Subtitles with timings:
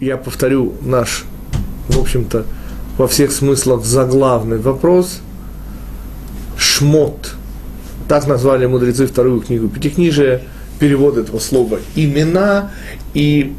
[0.00, 1.24] я повторю наш,
[1.88, 2.44] в общем-то,
[2.96, 5.20] во всех смыслах заглавный вопрос.
[6.56, 7.34] Шмот.
[8.08, 10.42] Так назвали мудрецы вторую книгу Пятикнижия.
[10.78, 12.70] Перевод этого слова имена
[13.12, 13.52] и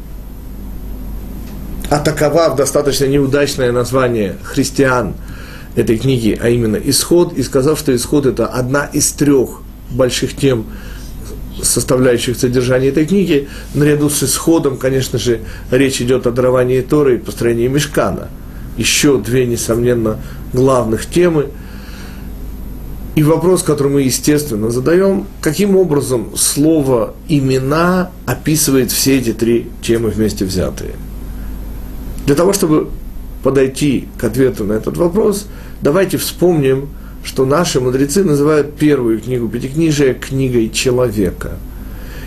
[1.88, 5.14] атаковав достаточно неудачное название христиан
[5.76, 10.66] этой книги, а именно «Исход», и сказав, что «Исход»– это одна из трех больших тем,
[11.60, 17.18] составляющих содержания этой книги, наряду с исходом, конечно же, речь идет о даровании Торы и
[17.18, 18.28] построении Мешкана.
[18.76, 20.18] Еще две, несомненно,
[20.52, 21.48] главных темы.
[23.14, 30.08] И вопрос, который мы, естественно, задаем, каким образом слово «имена» описывает все эти три темы
[30.08, 30.92] вместе взятые.
[32.24, 32.88] Для того, чтобы
[33.42, 35.46] подойти к ответу на этот вопрос,
[35.82, 36.88] давайте вспомним–
[37.24, 41.52] что наши мудрецы называют первую книгу Пятикнижия книгой человека.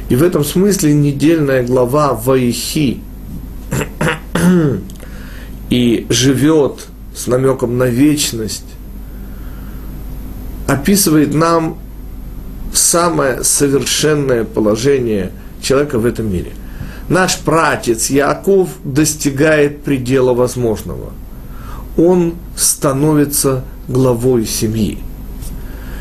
[0.10, 3.02] И в этом смысле недельная глава Ваихи
[5.70, 8.66] и живет с намеком на вечность,
[10.68, 11.78] описывает нам
[12.74, 16.52] самое совершенное положение человека в этом мире.
[17.10, 21.12] Наш пратец Яков достигает предела возможного.
[21.98, 24.98] Он становится главой семьи.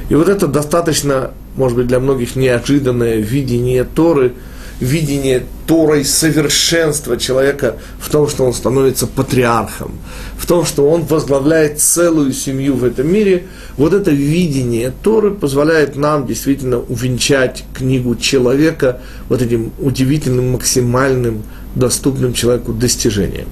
[0.09, 4.35] И вот это достаточно, может быть, для многих неожиданное видение Торы,
[4.81, 9.93] видение Торой совершенства человека в том, что он становится патриархом,
[10.37, 13.47] в том, что он возглавляет целую семью в этом мире,
[13.77, 22.35] вот это видение Торы позволяет нам действительно увенчать книгу человека вот этим удивительным, максимальным, доступным
[22.35, 23.49] человеку достижением.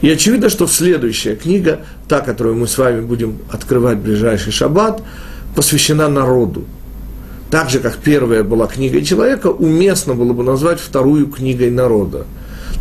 [0.00, 5.02] И очевидно, что следующая книга, та, которую мы с вами будем открывать в ближайший шаббат,
[5.54, 6.64] посвящена народу.
[7.50, 12.26] Так же, как первая была книгой человека, уместно было бы назвать вторую книгой народа.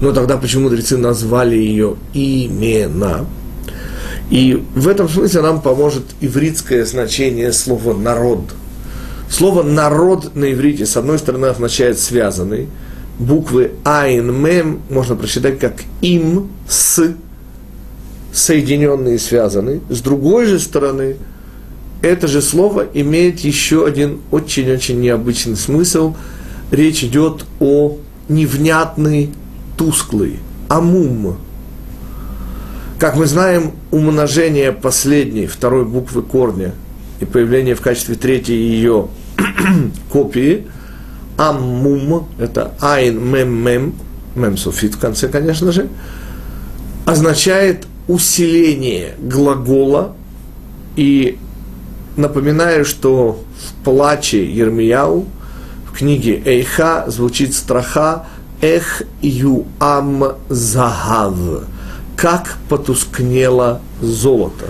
[0.01, 3.25] Но тогда почему мудрецы назвали ее имена?
[4.29, 8.41] И в этом смысле нам поможет ивритское значение слова «народ».
[9.29, 12.67] Слово «народ» на иврите, с одной стороны, означает «связанный»,
[13.19, 17.13] буквы Айн Мем можно прочитать как им с
[18.31, 19.81] соединенные и связаны.
[19.89, 21.17] С другой же стороны,
[22.01, 26.15] это же слово имеет еще один очень-очень необычный смысл.
[26.71, 27.97] Речь идет о
[28.29, 29.29] невнятный,
[29.77, 31.37] тусклый, амум.
[32.97, 36.73] Как мы знаем, умножение последней, второй буквы корня
[37.19, 39.09] и появление в качестве третьей ее
[40.11, 40.65] копии–
[41.37, 43.93] Аммум, это айн мем мем,
[44.35, 45.89] мем суфит в конце, конечно же,
[47.05, 50.15] означает усиление глагола.
[50.95, 51.39] И
[52.15, 55.25] напоминаю, что в плаче Ермияу,
[55.87, 58.25] в книге Эйха звучит страха
[58.61, 61.35] Эх ю ам загав,
[62.15, 64.67] как потускнело золото.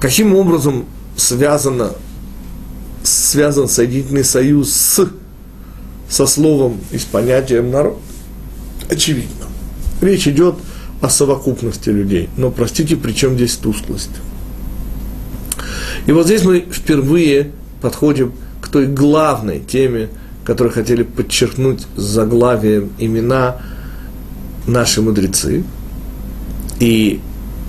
[0.00, 1.92] Каким образом связано,
[3.04, 5.06] связан соединительный союз с
[6.14, 7.98] со словом и с понятием народ,
[8.88, 9.46] очевидно.
[10.00, 10.54] Речь идет
[11.00, 12.28] о совокупности людей.
[12.36, 14.10] Но, простите, при чем здесь тусклость?
[16.06, 17.50] И вот здесь мы впервые
[17.82, 20.08] подходим к той главной теме,
[20.44, 23.56] которую хотели подчеркнуть заглавием имена
[24.68, 25.64] наши мудрецы.
[26.78, 27.20] И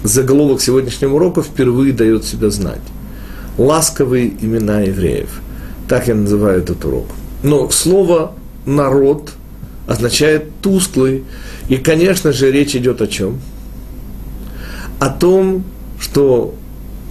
[0.04, 2.82] заголовок сегодняшнего урока впервые дает себя знать.
[3.58, 5.42] Ласковые имена евреев.
[5.90, 7.08] Так я называю этот урок.
[7.46, 8.34] Но слово
[8.66, 9.34] «народ»
[9.88, 11.26] означает «тусклый».
[11.70, 13.40] И, конечно же, речь идет о чем?
[15.00, 15.64] О том,
[16.00, 16.56] что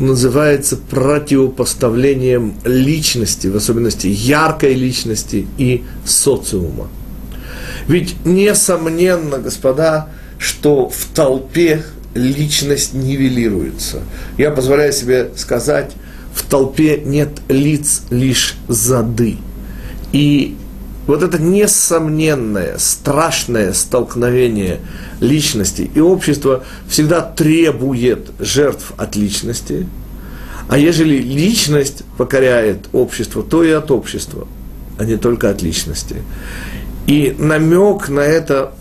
[0.00, 6.88] называется противопоставлением личности, в особенности яркой личности и социума.
[7.86, 10.08] Ведь несомненно, господа,
[10.40, 11.84] что в толпе
[12.14, 14.00] личность нивелируется.
[14.36, 15.92] Я позволяю себе сказать,
[16.34, 19.36] в толпе нет лиц, лишь зады.
[20.14, 20.56] И
[21.08, 24.78] вот это несомненное, страшное столкновение
[25.18, 29.88] личности и общества всегда требует жертв от личности,
[30.68, 34.46] а ежели личность покоряет общество, то и от общества,
[34.98, 36.22] а не только от личности.
[37.08, 38.72] И намек на это,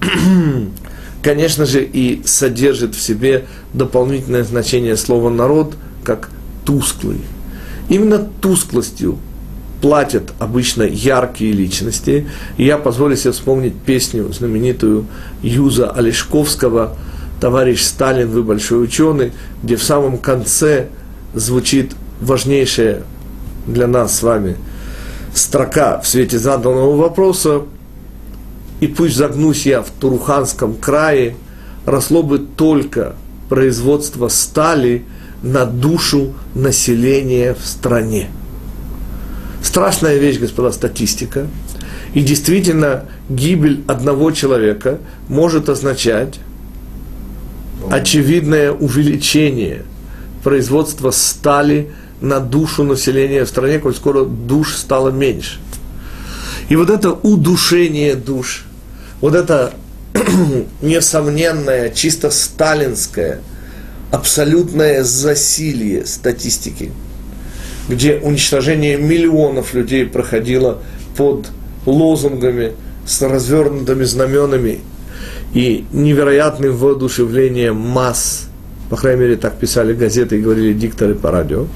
[1.22, 3.44] конечно же, и содержит в себе
[3.74, 6.30] дополнительное значение слова «народ» как
[6.64, 7.20] «тусклый».
[7.90, 9.18] Именно тусклостью
[9.82, 12.26] платят обычно яркие личности.
[12.56, 15.06] И я позволю себе вспомнить песню знаменитую
[15.42, 16.96] Юза Олешковского
[17.40, 19.32] «Товарищ Сталин, вы большой ученый»,
[19.62, 20.86] где в самом конце
[21.34, 23.02] звучит важнейшая
[23.66, 24.56] для нас с вами
[25.34, 27.62] строка в свете заданного вопроса
[28.80, 31.36] и пусть загнусь я в Туруханском крае,
[31.86, 33.14] росло бы только
[33.48, 35.04] производство стали
[35.42, 38.28] на душу населения в стране.
[39.62, 41.46] Страшная вещь, господа, статистика.
[42.14, 44.98] И действительно, гибель одного человека
[45.28, 46.40] может означать
[47.90, 49.84] очевидное увеличение
[50.42, 55.58] производства стали на душу населения в стране, коль скоро душ стало меньше.
[56.68, 58.64] И вот это удушение душ,
[59.20, 59.74] вот это
[60.82, 63.40] несомненное, чисто сталинское,
[64.10, 66.92] абсолютное засилие статистики,
[67.88, 70.78] где уничтожение миллионов людей проходило
[71.16, 71.48] под
[71.86, 72.72] лозунгами
[73.06, 74.80] с развернутыми знаменами
[75.54, 78.48] и невероятным воодушевлением масс,
[78.88, 81.66] по крайней мере, так писали газеты и говорили дикторы по радио.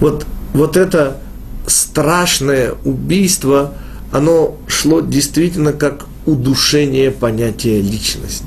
[0.00, 1.18] Вот, вот это
[1.66, 3.74] страшное убийство,
[4.12, 8.44] оно шло действительно как удушение понятия личности.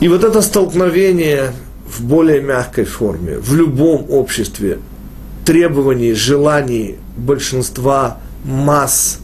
[0.00, 1.52] И вот это столкновение
[1.90, 4.78] в более мягкой форме, в любом обществе,
[5.44, 9.18] требований, желаний большинства масс,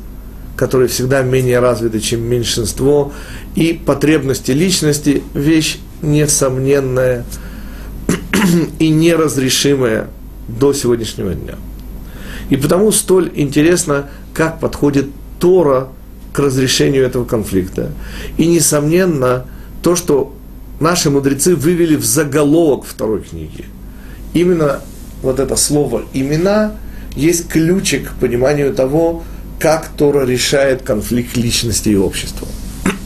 [0.56, 3.12] которые всегда менее развиты, чем меньшинство,
[3.54, 7.24] и потребности личности– вещь несомненная
[8.78, 10.08] и неразрешимая
[10.48, 11.54] до сегодняшнего дня.
[12.50, 15.08] И потому столь интересно, как подходит
[15.38, 15.88] Тора
[16.32, 17.92] к разрешению этого конфликта.
[18.36, 19.46] И, несомненно,
[19.82, 20.35] то, что
[20.80, 23.64] наши мудрецы вывели в заголовок второй книги.
[24.34, 24.80] Именно
[25.22, 26.72] вот это слово «имена»
[27.14, 29.24] есть ключик к пониманию того,
[29.58, 32.46] как Тора решает конфликт личности и общества.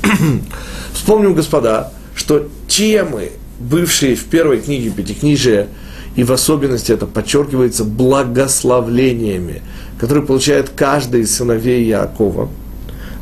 [0.92, 3.30] Вспомним, господа, что темы,
[3.60, 5.68] бывшие в первой книге Пятикнижия,
[6.16, 9.62] и в особенности это подчеркивается благословлениями,
[9.98, 12.48] которые получает каждый из сыновей Якова,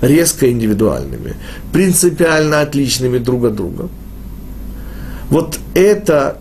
[0.01, 1.35] резко индивидуальными,
[1.73, 3.89] принципиально отличными друг от друга.
[5.31, 6.39] Вот это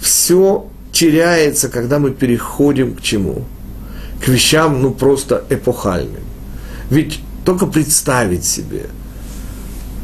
[0.00, 3.44] все теряется, когда мы переходим к чему?
[4.24, 6.22] К вещам, ну, просто эпохальным.
[6.90, 8.86] Ведь только представить себе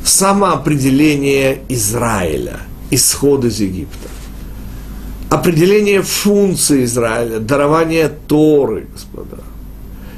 [0.05, 2.61] самоопределение Израиля,
[2.91, 4.09] исход из Египта,
[5.31, 9.43] определение функции Израиля, дарование Торы, господа,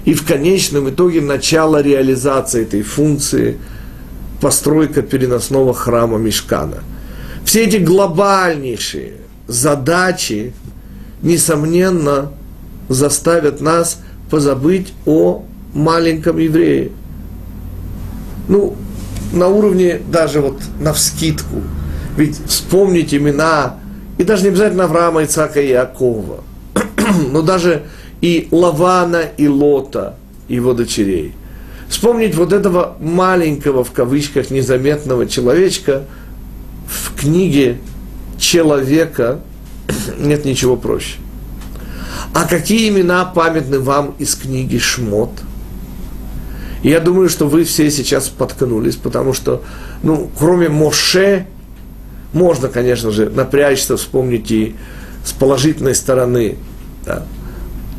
[0.05, 3.59] и в конечном итоге начало реализации этой функции,
[4.41, 6.82] постройка переносного храма Мешкана.
[7.48, 9.14] Все эти глобальнейшие
[9.46, 10.52] задачи,
[11.22, 12.30] несомненно,
[12.90, 16.90] заставят нас позабыть о маленьком еврее.
[18.48, 18.76] Ну,
[19.32, 21.62] на уровне даже вот на вскидку.
[22.18, 23.76] Ведь вспомнить имена,
[24.18, 26.44] и даже не обязательно Авраама, Ицака и Иакова,
[27.32, 27.84] но даже
[28.20, 30.16] и Лавана, и Лота,
[30.48, 31.32] его дочерей.
[31.88, 36.02] Вспомнить вот этого маленького, в кавычках, незаметного человечка
[36.88, 37.79] в книге
[38.38, 39.40] человека
[40.19, 41.17] нет ничего проще.
[42.32, 45.31] А какие имена памятны вам из книги Шмот?
[46.82, 49.62] Я думаю, что вы все сейчас споткнулись, потому что,
[50.02, 51.46] ну, кроме Моше,
[52.32, 54.77] можно, конечно же, напрячься, вспомнить и
[55.24, 56.56] с положительной стороны
[57.05, 57.24] да,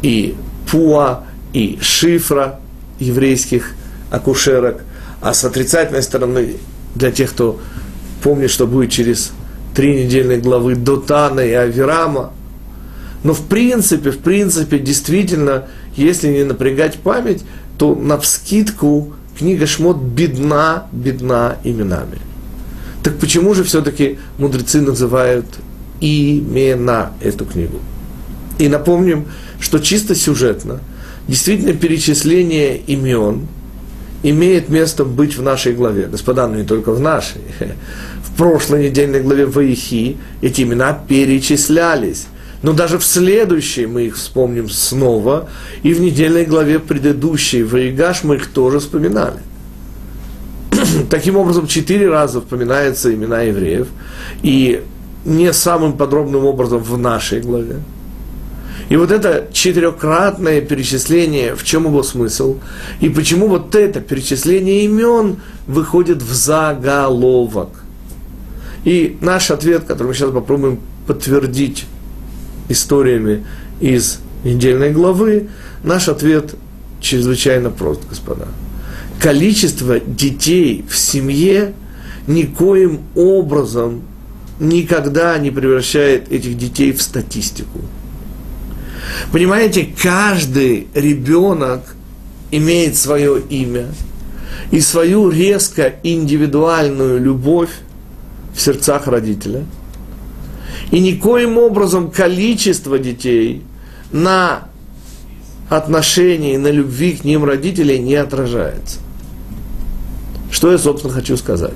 [0.01, 0.35] и
[0.71, 2.59] Пуа, и Шифра
[2.99, 3.73] еврейских
[4.11, 4.81] акушерок,
[5.21, 6.55] а с отрицательной стороны
[6.95, 7.59] для тех, кто
[8.21, 9.31] помнит, что будет через
[9.75, 12.31] три недельные главы Дотана и Авирама.
[13.23, 17.43] Но в принципе, в принципе, действительно, если не напрягать память,
[17.77, 22.19] то на вскидку книга Шмот бедна, бедна именами.
[23.03, 25.45] Так почему же все-таки мудрецы называют
[26.01, 27.79] имена эту книгу?
[28.57, 29.25] И напомним,
[29.59, 30.79] что чисто сюжетно,
[31.27, 33.47] действительно перечисление имен
[34.23, 36.07] имеет место быть в нашей главе.
[36.07, 37.41] Господа, ну не только в нашей.
[38.23, 42.27] В прошлой недельной главе Ваихи эти имена перечислялись.
[42.61, 45.49] Но даже в следующей мы их вспомним снова,
[45.81, 49.39] и в недельной главе предыдущей Ваигаш мы их тоже вспоминали.
[51.09, 53.87] Таким образом, четыре раза вспоминаются имена евреев,
[54.43, 54.83] и
[55.25, 57.77] не самым подробным образом в нашей главе.
[58.89, 62.57] И вот это четырехкратное перечисление, в чем его смысл,
[62.99, 67.69] и почему вот это перечисление имен выходит в заголовок.
[68.83, 71.85] И наш ответ, который мы сейчас попробуем подтвердить
[72.67, 73.45] историями
[73.79, 75.49] из недельной главы,
[75.83, 76.55] наш ответ
[76.99, 78.47] чрезвычайно прост, господа.
[79.21, 81.73] Количество детей в семье
[82.25, 84.01] никоим образом
[84.59, 87.81] никогда не превращает этих детей в статистику.
[89.31, 91.95] Понимаете, каждый ребенок
[92.51, 93.87] имеет свое имя
[94.71, 97.69] и свою резко индивидуальную любовь
[98.53, 99.65] в сердцах родителя.
[100.91, 103.63] И никоим образом количество детей
[104.11, 104.67] на
[105.69, 108.99] отношении, на любви к ним родителей не отражается.
[110.51, 111.75] Что я, собственно, хочу сказать?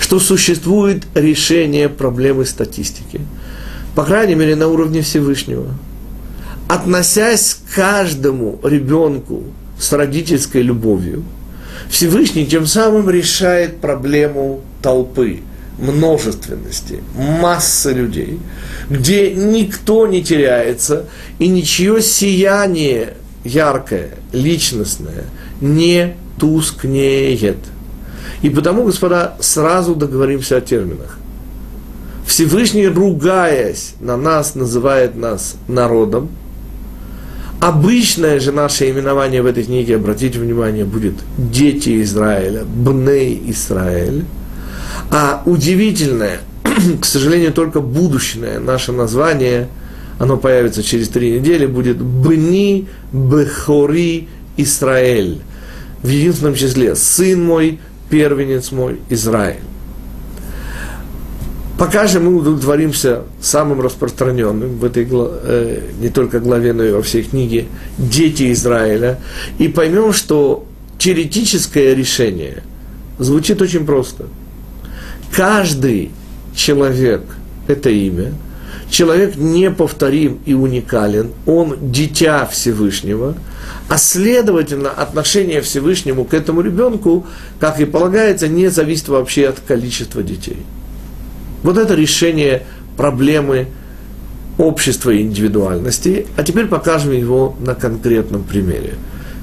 [0.00, 3.20] Что существует решение проблемы статистики,
[3.94, 5.74] по крайней мере, на уровне Всевышнего.
[6.68, 9.44] Относясь к каждому ребенку
[9.78, 11.24] с родительской любовью,
[11.88, 15.40] Всевышний тем самым решает проблему толпы,
[15.78, 18.38] множественности, массы людей,
[18.90, 21.06] где никто не теряется
[21.38, 25.24] и ничье сияние яркое, личностное
[25.60, 27.58] не тускнеет.
[28.42, 31.18] И потому, господа, сразу договоримся о терминах.
[32.26, 36.28] Всевышний, ругаясь на нас, называет нас народом.
[37.60, 44.24] Обычное же наше именование в этой книге, обратите внимание, будет «Дети Израиля», «Бней Израиль».
[45.10, 46.38] А удивительное,
[47.00, 49.68] к сожалению, только будущее наше название,
[50.20, 55.40] оно появится через три недели, будет «Бни Бехори Израиль».
[56.02, 59.58] В единственном числе «Сын мой, первенец мой, Израиль».
[61.78, 67.02] Пока же мы удовлетворимся самым распространенным в этой э, не только главе, но и во
[67.02, 67.66] всей книге
[67.96, 69.20] «Дети Израиля»
[69.58, 70.66] и поймем, что
[70.98, 72.64] теоретическое решение
[73.18, 74.26] звучит очень просто–
[75.32, 76.10] Каждый
[76.54, 77.22] человек–
[77.68, 78.32] это имя.
[78.90, 81.32] Человек неповторим и уникален.
[81.46, 83.34] Он дитя Всевышнего.
[83.88, 87.26] А следовательно, отношение Всевышнему к этому ребенку,
[87.60, 90.58] как и полагается, не зависит вообще от количества детей.
[91.62, 92.62] Вот это решение
[92.96, 93.68] проблемы
[94.58, 96.26] общества и индивидуальности.
[96.36, 98.94] А теперь покажем его на конкретном примере.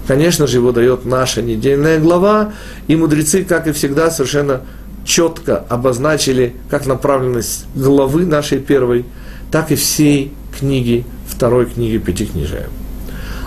[0.08, 2.54] Конечно же, его дает наша недельная глава,
[2.88, 4.62] и мудрецы, как и всегда, совершенно
[5.04, 9.06] четко обозначили как направленность главы нашей первой,
[9.52, 12.68] так и всей книги, второй книги Пятикнижия.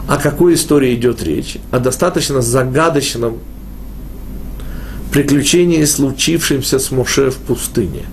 [0.09, 1.59] О какой истории идет речь?
[1.71, 3.39] О достаточно загадочном
[5.13, 8.07] приключении, случившемся с Моше в пустыне.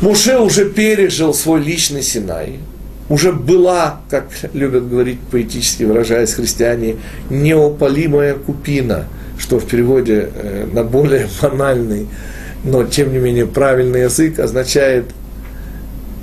[0.00, 2.58] Моше уже пережил свой личный Синай,
[3.08, 6.96] уже была, как любят говорить поэтически выражаясь христиане,
[7.30, 9.06] неопалимая купина–
[9.38, 12.08] что в переводе э, на более банальный,
[12.64, 15.06] но тем не менее правильный язык означает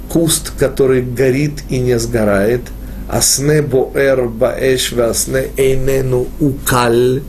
[0.10, 2.62] куст, который горит и не сгорает,
[3.10, 7.24] асне боэр баэш асне эйнену укаль,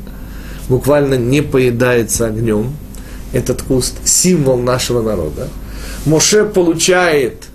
[0.69, 2.73] буквально не поедается огнем,
[3.33, 5.49] этот куст, символ нашего народа.
[6.07, 7.49] Моше получает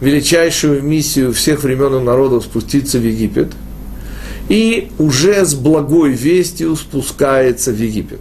[0.00, 3.52] величайшую миссию всех времен и народов спуститься в Египет–
[4.48, 8.20] и уже с благой вестью спускается в Египет.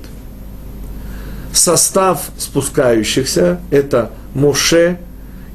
[1.54, 4.98] Состав спускающихся– это Моше,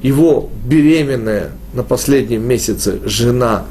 [0.03, 3.65] его беременная на последнем месяце жена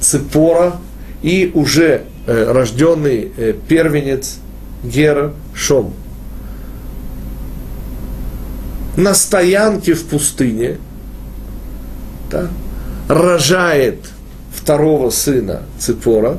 [0.00, 0.76] Цепора
[1.22, 4.36] и уже э, рожденный э, первенец
[4.84, 5.94] Гера Шом.
[8.96, 10.78] На стоянке в пустыне
[12.30, 12.48] да,
[13.08, 13.98] рожает
[14.54, 16.38] второго сына Ципора,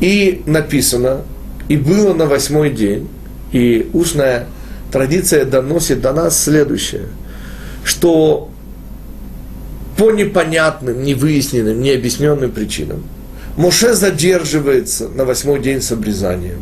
[0.00, 1.22] и написано,
[1.68, 3.08] и было на восьмой день,
[3.52, 4.46] и устная
[4.90, 7.06] традиция доносит до нас следующее,
[7.84, 8.50] что
[9.98, 13.04] по непонятным, невыясненным, необъясненным причинам
[13.56, 16.60] Моше задерживается на восьмой день с обрезанием.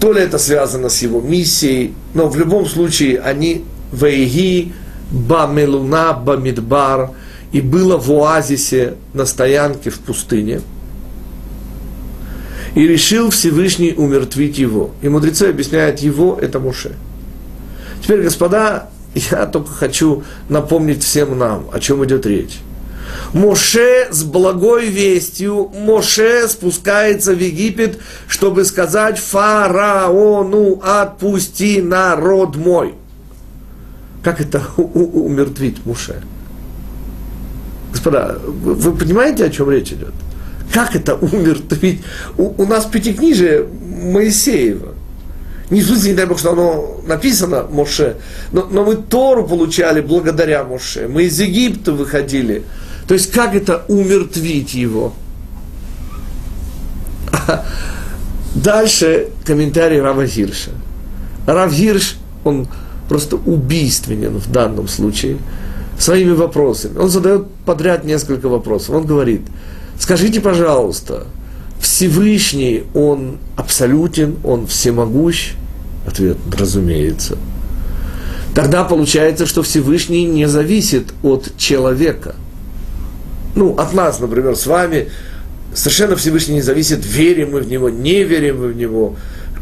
[0.00, 4.72] То ли это связано с его миссией, но в любом случае они вейги
[5.10, 7.10] ба мелуна ба мидбар–
[7.52, 10.60] и было в оазисе на стоянке в пустыне,
[12.74, 14.90] и решил Всевышний умертвить его.
[15.02, 16.92] И мудрецы объясняют его, это Муше.
[18.02, 22.58] Теперь, господа, я только хочу напомнить всем нам, о чем идет речь.
[23.32, 32.94] Моше с благой вестью, Моше спускается в Египет, чтобы сказать фараону, отпусти народ мой.
[34.22, 36.22] Как это умертвить Моше?
[37.92, 40.14] Господа, вы, вы понимаете, о чем речь идет?
[40.72, 42.02] Как это умертвить?
[42.36, 44.94] У, у нас пятикнижие Моисеева.
[45.70, 48.16] Не в смысле, не дай Бог, что оно написано Моше,
[48.52, 51.08] но, но мы Тору получали благодаря Моше.
[51.08, 52.62] Мы из Египта выходили.
[53.08, 55.14] То есть, как это умертвить его?
[58.54, 60.70] Дальше комментарий Рава Гирша.
[61.46, 62.68] Рав Гирш, он
[63.08, 65.38] просто убийственен в данном случае–
[65.98, 66.98] своими вопросами.
[66.98, 68.94] Он задает подряд несколько вопросов.
[68.94, 69.42] Он говорит,
[69.98, 71.26] скажите, пожалуйста,
[71.80, 75.52] Всевышний, он абсолютен, он всемогущ?
[76.06, 77.36] Ответ, разумеется.
[78.54, 82.34] Тогда получается, что Всевышний не зависит от человека.
[83.54, 85.08] Ну, от нас, например, с вами
[85.74, 89.16] совершенно Всевышний не зависит, верим мы в Него, не верим мы в Него,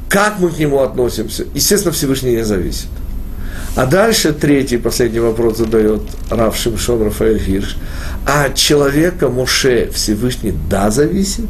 [0.08, 1.44] как мы к Нему относимся.
[1.54, 2.88] Естественно, Всевышний не зависит.
[3.74, 6.00] А дальше третий, последний вопрос задает
[6.30, 7.76] Рав Шимшон Рафаэль Хирш.
[8.26, 11.44] А человека Моше Всевышний да зависит?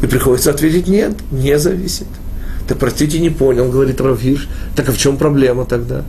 [0.00, 2.06] И приходится ответить нет, не зависит.
[2.68, 4.48] Да простите, не понял, говорит Рав Хирш.
[4.76, 6.04] Так а в чем проблема тогда?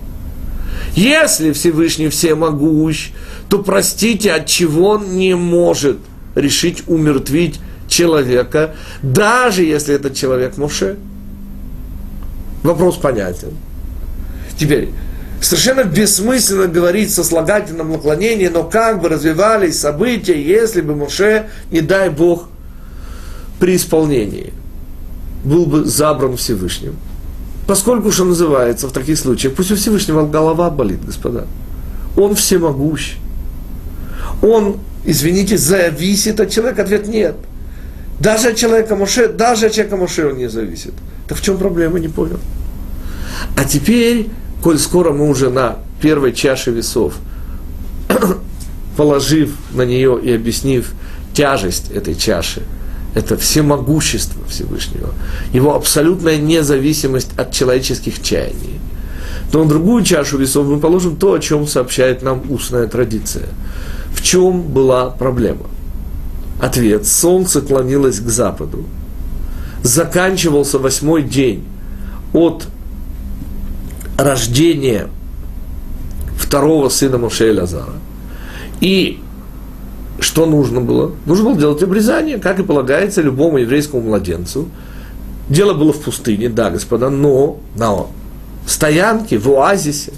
[0.95, 3.11] Если Всевышний всемогущ,
[3.49, 5.97] то простите, от чего он не может
[6.35, 10.97] решить умертвить человека, даже если этот человек Моше?
[12.63, 13.57] Вопрос понятен.
[14.57, 14.89] Теперь,
[15.41, 21.81] совершенно бессмысленно говорить со слагательном наклонении, но как бы развивались события, если бы Моше, не
[21.81, 22.49] дай Бог,
[23.59, 24.53] при исполнении
[25.43, 26.95] был бы забран Всевышним.
[27.69, 31.45] Поскольку что называется в таких случаях, пусть у Всевышнего голова болит, господа.
[32.17, 33.17] Он всемогущ.
[34.41, 36.81] Он, извините, зависит от человека.
[36.81, 37.35] Ответ нет.
[38.19, 40.93] Даже от человека Моше, даже от человека Моше он не зависит.
[41.27, 42.39] Так в чем проблема, не понял.
[43.55, 44.29] А теперь
[44.63, 47.13] коль скоро мы уже на первой чаше весов,
[48.97, 50.91] положив на нее и объяснив
[51.35, 52.63] тяжесть этой чаши,
[53.15, 55.09] это всемогущество Всевышнего,
[55.51, 58.79] его абсолютная независимость от человеческих чаяний,
[59.51, 63.47] то на другую чашу весов мы положим то, о чем сообщает нам устная традиция.
[64.13, 65.65] В чем была проблема?
[66.61, 67.07] Ответ.
[67.07, 68.85] Солнце клонилось к западу.
[69.81, 71.63] Заканчивался восьмой день
[72.33, 72.67] от
[74.17, 75.07] рождение
[76.37, 77.93] второго сына Моше Лазара.
[78.81, 79.19] И
[80.21, 81.11] что нужно было?
[81.25, 84.69] Нужно было делать обрезание, как и полагается любому еврейскому младенцу.
[85.49, 88.05] Дело было в пустыне, да, господа, но на
[88.67, 90.13] стоянке, в оазисе.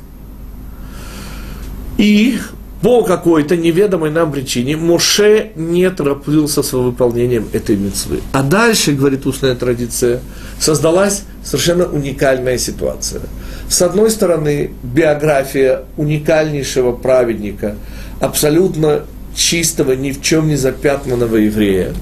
[1.98, 2.38] И
[2.82, 8.22] по какой-то неведомой нам причине Моше не торопился с выполнением этой мецвы.
[8.34, 10.22] А дальше, говорит устная традиция,
[10.60, 13.22] создалась совершенно уникальная ситуация.
[13.70, 17.76] С одной стороны, биография уникальнейшего праведника,
[18.20, 19.04] абсолютно
[19.36, 21.94] чистого, ни в чем не запятнанного еврея.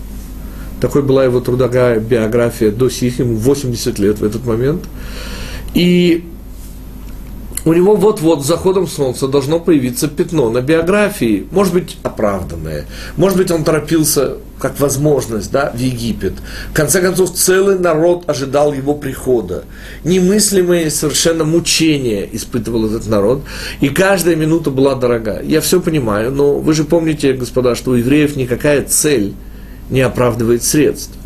[0.81, 4.85] Такой была его трудовая биография до сих, ему 80 лет в этот момент.
[5.73, 6.23] И
[7.69, 13.37] у него вот-вот с заходом солнца должно появиться пятно на биографии, может быть, оправданное, может
[13.37, 16.33] быть, он торопился как возможность да, в Египет.
[16.71, 19.65] В конце концов, целый народ ожидал его прихода.
[20.03, 23.43] Немыслимые совершенно мучения испытывал этот народ,
[23.81, 25.39] и каждая минута была дорога.
[25.43, 29.35] Я все понимаю, но вы же помните, господа, что у евреев никакая цель
[29.91, 31.18] не оправдывает средств.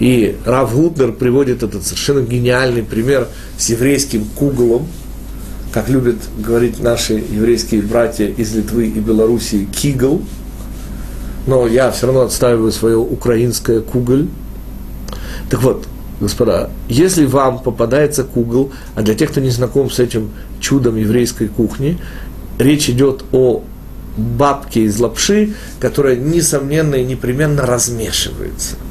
[0.00, 4.88] И Рав Гутнер приводит этот совершенно гениальный пример с еврейским куглом,
[5.72, 10.22] как любят говорить наши еврейские братья из Литвы и Белоруссии, кигл,
[11.46, 14.26] но я все равно отстаиваю свое украинское куголь.
[15.50, 15.86] Так вот,
[16.18, 21.48] господа, если вам попадается кугл, а для тех, кто не знаком с этим чудом еврейской
[21.48, 21.98] кухни,
[22.58, 23.62] речь идет о
[24.16, 28.76] бабке из лапши, которая, несомненно и непременно размешивается–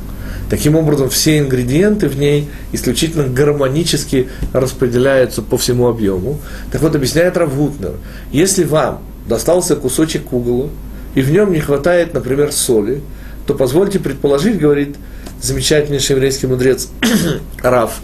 [0.50, 6.40] Таким образом, все ингредиенты в ней исключительно гармонически распределяются по всему объему.
[6.72, 7.94] Так вот, объясняет Равгутнер,
[8.32, 10.70] если вам достался кусочек кугла,
[11.14, 13.02] и в нем не хватает, например, соли,
[13.46, 14.96] то позвольте предположить, говорит
[15.42, 16.90] замечательнейший еврейский мудрец
[17.62, 18.00] Раф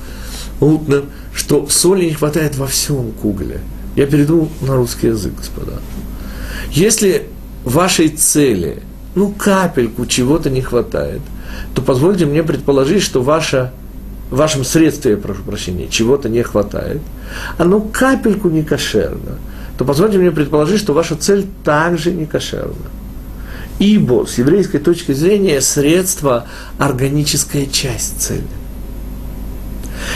[0.60, 3.60] Гутнер, что соли не хватает во всем кугле.
[3.96, 5.74] Я перейду на русский язык, господа.
[6.72, 7.24] Если
[7.64, 8.84] вашей цели,
[9.16, 11.22] ну, капельку чего-то не хватает–
[11.74, 13.72] то позвольте мне предположить, что ваша,
[14.30, 17.02] в вашем средстве, прошу прощения, чего-то не хватает,
[17.58, 19.38] оно капельку не кошерно,
[19.78, 22.76] то позвольте мне предположить, что ваша цель также не кошерна.
[23.78, 26.46] Ибо с еврейской точки зрения средство–
[26.80, 28.48] органическая часть цели.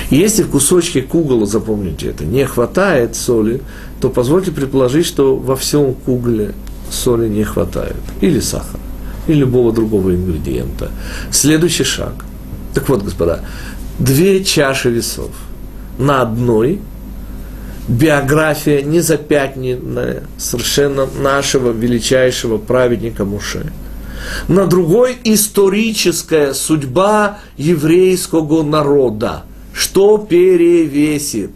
[0.10, 3.62] Если в кусочке кугла, запомните это, не хватает соли,
[4.00, 6.54] то позвольте предположить, что во всем кугле
[6.90, 7.98] соли не хватает.
[8.22, 8.80] Или сахара
[9.28, 10.92] и любого другого ингредиента.
[11.32, 12.26] Следующий шаг.
[12.74, 13.42] Так вот, господа,
[14.00, 15.32] две чаши весов.
[15.98, 16.80] На одной
[17.88, 23.72] биография незапятненная совершенно нашего величайшего праведника Муше.
[24.48, 29.44] На другой историческая судьба еврейского народа.
[29.74, 31.52] Что перевесит?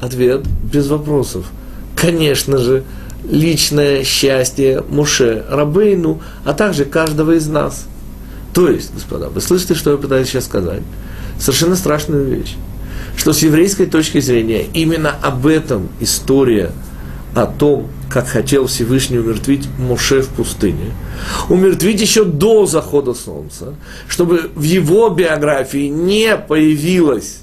[0.00, 1.46] Ответ без вопросов.
[1.96, 2.84] Конечно же,
[3.28, 7.86] личное счастье Муше Рабейну, а также каждого из нас.
[8.54, 10.82] То есть, господа, вы слышите, что я пытаюсь сейчас сказать?
[11.38, 12.56] Совершенно страшную вещь.
[13.16, 16.72] Что с еврейской точки зрения именно об этом история
[17.34, 20.92] о том, как хотел Всевышний умертвить Моше в пустыне.
[21.48, 23.74] Умертвить еще до захода солнца,
[24.08, 27.40] чтобы в его биографии не появилась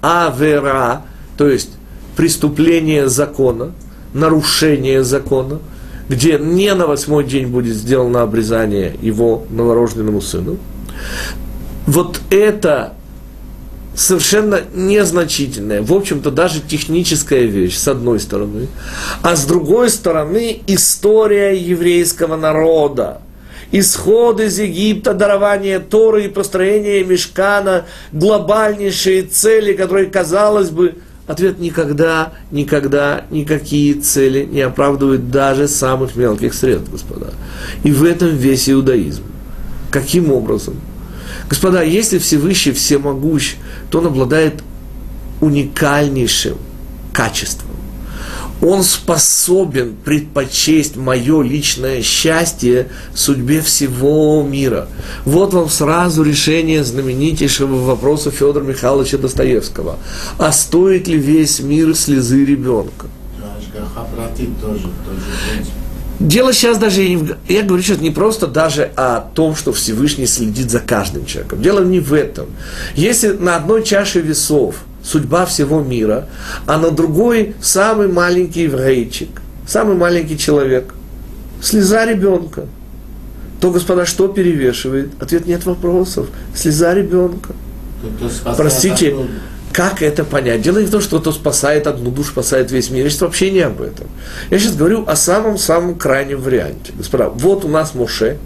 [0.00, 1.02] авера,
[1.36, 1.70] то есть
[2.16, 3.72] преступление закона,
[4.14, 5.60] нарушение закона,
[6.08, 10.56] где не на восьмой день будет сделано обрезание его новорожденному сыну.
[11.86, 12.94] Вот это
[13.94, 18.68] совершенно незначительная, в общем-то, даже техническая вещь, с одной стороны,
[19.22, 23.20] а с другой стороны, история еврейского народа,
[23.70, 32.32] исход из Египта, дарование Торы и построение Мешкана, глобальнейшие цели, которые, казалось бы, ответ никогда,
[32.50, 37.32] никогда никакие цели не оправдывают даже самых мелких средств, господа.
[37.82, 39.22] И в этом весь иудаизм.
[39.90, 40.74] Каким образом?
[41.48, 43.56] Господа, если Всевышний всемогущ,
[43.90, 44.62] то он обладает
[45.40, 46.56] уникальнейшим
[47.12, 47.73] качеством.
[48.64, 54.88] Он способен предпочесть мое личное счастье судьбе всего мира.
[55.26, 59.98] Вот вам сразу решение знаменитейшего вопроса Федора Михайловича Достоевского.
[60.38, 63.08] А стоит ли весь мир слезы ребенка?
[66.18, 70.80] Дело сейчас даже, я говорю сейчас не просто даже о том, что Всевышний следит за
[70.80, 71.60] каждым человеком.
[71.60, 72.46] Дело не в этом.
[72.94, 76.28] Если на одной чаше весов судьба всего мира,
[76.66, 79.28] а на другой самый маленький еврейчик,
[79.66, 80.94] самый маленький человек,
[81.60, 82.64] слеза ребенка,
[83.60, 85.10] то, господа, что перевешивает?
[85.20, 86.26] Ответ нет вопросов.
[86.54, 87.54] Слеза ребенка.
[88.56, 89.16] Простите,
[89.72, 90.60] как это понять?
[90.60, 93.08] Дело не в том, что кто спасает одну душу, спасает весь мир.
[93.08, 94.06] Сейчас вообще не об этом.
[94.50, 96.92] Я сейчас говорю о самом-самом крайнем варианте.
[96.94, 98.38] Господа, вот у нас Моше,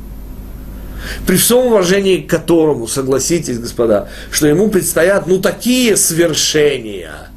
[1.27, 7.31] при всем уважении к которому, согласитесь, господа, что ему предстоят, ну, такие свершения.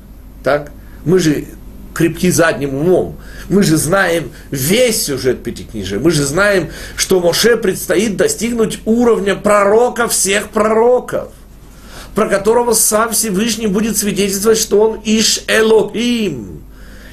[0.43, 0.71] Так?
[1.06, 1.45] Мы же
[1.93, 3.17] крепки задним умом.
[3.50, 6.00] Мы же знаем весь сюжет Пятикнижия.
[6.00, 11.30] Мы же знаем, что Моше предстоит достигнуть уровня пророка всех пророков
[12.15, 16.62] про которого сам Всевышний будет свидетельствовать, что он Иш Элохим.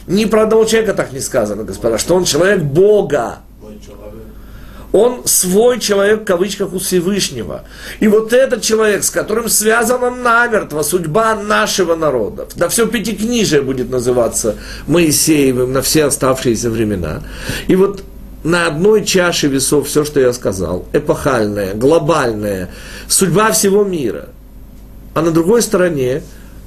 [0.06, 3.40] Ни про одного человека так не сказано, господа, что он человек Бога.
[4.92, 7.64] Он свой человек, в кавычках, у Всевышнего.
[8.01, 13.90] И вот этот человек, с которым связана намертво судьба нашего народа, да все пятикнижие будет
[13.90, 17.22] называться Моисеевым на все оставшиеся времена.
[17.66, 18.03] И вот
[18.44, 22.70] на одной чаше весов все, что я сказал, эпохальное, глобальное,
[23.09, 24.31] судьба всего мира–
[25.18, 26.22] а на другой стороне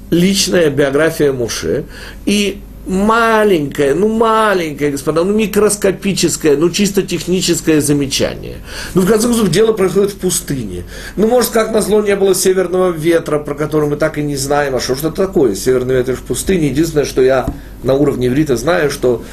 [0.10, 1.86] личная биография Муше
[2.26, 8.58] и маленькое, ну маленькое, господа, ну микроскопическое, ну чисто техническое замечание.
[8.94, 10.84] Ну, в конце концов, дело происходит в пустыне.
[11.16, 14.76] Ну, может, как назло не было северного ветра, про который мы так и не знаем,
[14.76, 16.68] а что что такое северный ветер в пустыне.
[16.68, 17.48] Единственное, что я
[17.84, 19.24] на уровне иврита знаю, что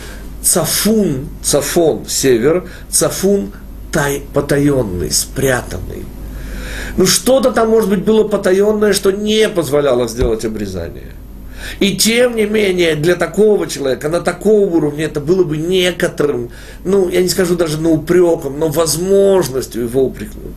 [0.42, 3.52] цафун, цафон, север, цафун
[3.92, 6.04] тай, потаенный, спрятанный.
[6.96, 11.12] Ну что-то там, может быть, было потаенное, что не позволяло сделать обрезание.
[11.80, 16.50] И тем не менее, для такого человека, на таком уровне, это было бы некоторым,
[16.84, 20.54] ну, я не скажу даже на упреком, но возможностью его упрекнуть.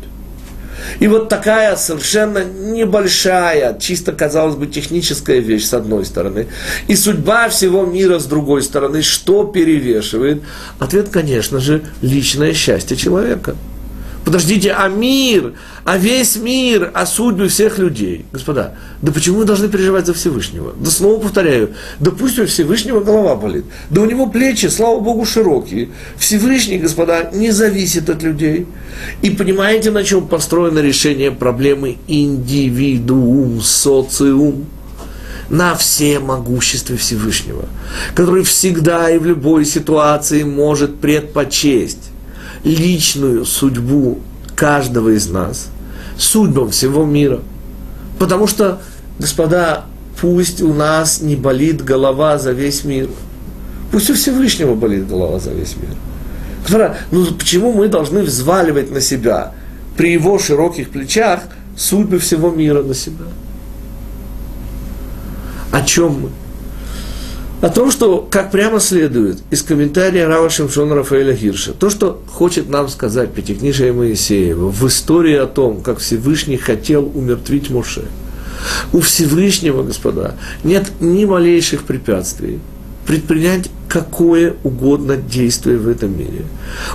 [1.00, 6.48] И вот такая совершенно небольшая, чисто, казалось бы, техническая вещь с одной стороны,
[6.88, 10.42] и судьба всего мира с другой стороны, что перевешивает?
[10.80, 13.56] Ответ, конечно же, личное счастье человека–
[14.24, 15.54] Подождите, а мир,
[15.84, 18.26] а весь мир, а судьбы всех людей.
[18.32, 20.74] Господа, да почему мы должны переживать за Всевышнего?
[20.80, 23.66] Да снова повторяю, да пусть у Всевышнего голова болит.
[23.90, 25.90] Да у него плечи, слава Богу, широкие.
[26.18, 28.68] Всевышний, господа, не зависит от людей.
[29.24, 34.66] И понимаете, на чем построено решение проблемы индивидуум, социум?
[35.50, 37.66] на все могуществе Всевышнего,
[38.16, 42.11] который всегда и в любой ситуации может предпочесть
[42.64, 44.20] личную судьбу
[44.56, 45.70] каждого из нас,
[46.18, 47.40] судьбам всего мира.
[48.20, 48.82] Потому что,
[49.20, 49.86] господа,
[50.20, 53.10] пусть у нас не болит голова за весь мир.
[53.92, 55.96] Пусть у Всевышнего болит голова за весь мир.
[56.62, 59.54] Господа, ну почему мы должны взваливать на себя
[59.98, 61.42] при его широких плечах
[61.76, 63.26] судьбы всего мира на себя?
[65.72, 66.30] О чем мы?
[67.62, 72.70] О том, что, как прямо следует из комментария Рава Шимшона Рафаэля Гирша, то, что хочет
[72.70, 78.06] нам сказать Пятикнижие Моисеева в истории о том, как Всевышний хотел умертвить Моше,
[78.94, 82.60] у Всевышнего, господа, нет ни малейших препятствий
[83.06, 86.46] предпринять какое угодно действие в этом мире.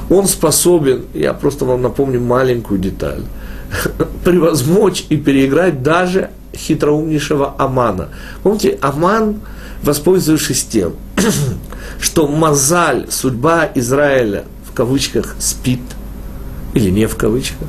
[0.09, 3.23] Он способен, я просто вам напомню маленькую деталь,
[4.25, 8.09] превозмочь и переиграть даже хитроумнейшего Амана.
[8.43, 9.41] Помните, Аман,
[9.83, 10.95] воспользовавшись тем,
[12.01, 15.81] что Мазаль, судьба Израиля, в кавычках, спит,
[16.75, 17.69] или не в кавычках,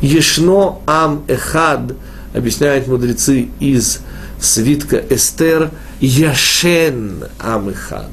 [0.00, 1.94] Ешно Ам Эхад,
[2.34, 4.00] объясняют мудрецы из
[4.40, 8.10] свитка Эстер, Яшен Ам Эхад.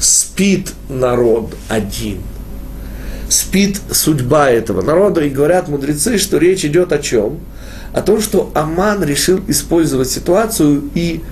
[0.00, 2.20] Спит народ один.
[3.28, 7.40] Спит судьба этого народа, и говорят мудрецы, что речь идет о чем?
[7.96, 11.22] О том, что Аман решил использовать ситуацию и,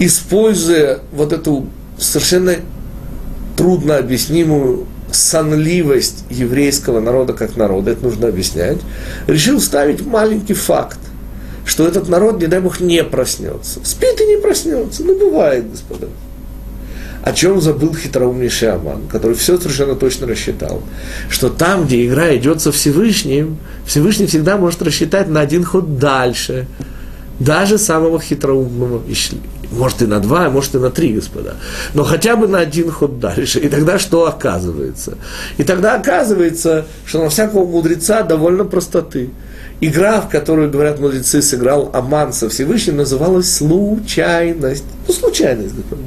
[0.00, 2.56] используя вот эту совершенно
[3.56, 8.78] трудно объяснимую сонливость еврейского народа как народа, это нужно объяснять,
[9.28, 10.98] решил ставить маленький факт,
[11.64, 13.78] что этот народ, не дай бог, не проснется.
[13.84, 15.04] Спит и не проснется.
[15.04, 16.08] Ну, бывает, господа.
[17.22, 20.82] О чем забыл хитроумнейший Аман, который все совершенно точно рассчитал,
[21.28, 26.66] что там, где игра идет со Всевышним, Всевышний всегда может рассчитать на один ход дальше,
[27.38, 29.02] даже самого хитроумного
[29.70, 31.54] может и на два, а может и на три, господа.
[31.94, 33.60] Но хотя бы на один ход дальше.
[33.60, 35.16] И тогда что оказывается?
[35.58, 39.30] И тогда оказывается, что на всякого мудреца довольно простоты.
[39.80, 44.84] Игра, в которую, говорят мудрецы, сыграл Аман со Всевышним, называлась случайность.
[45.06, 46.02] Ну, случайность, господа.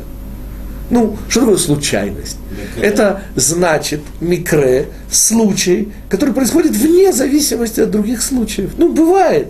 [0.94, 2.38] Ну, что такое случайность?
[2.52, 2.88] Микре.
[2.88, 8.74] Это значит микре, случай, который происходит вне зависимости от других случаев.
[8.78, 9.48] Ну, бывает.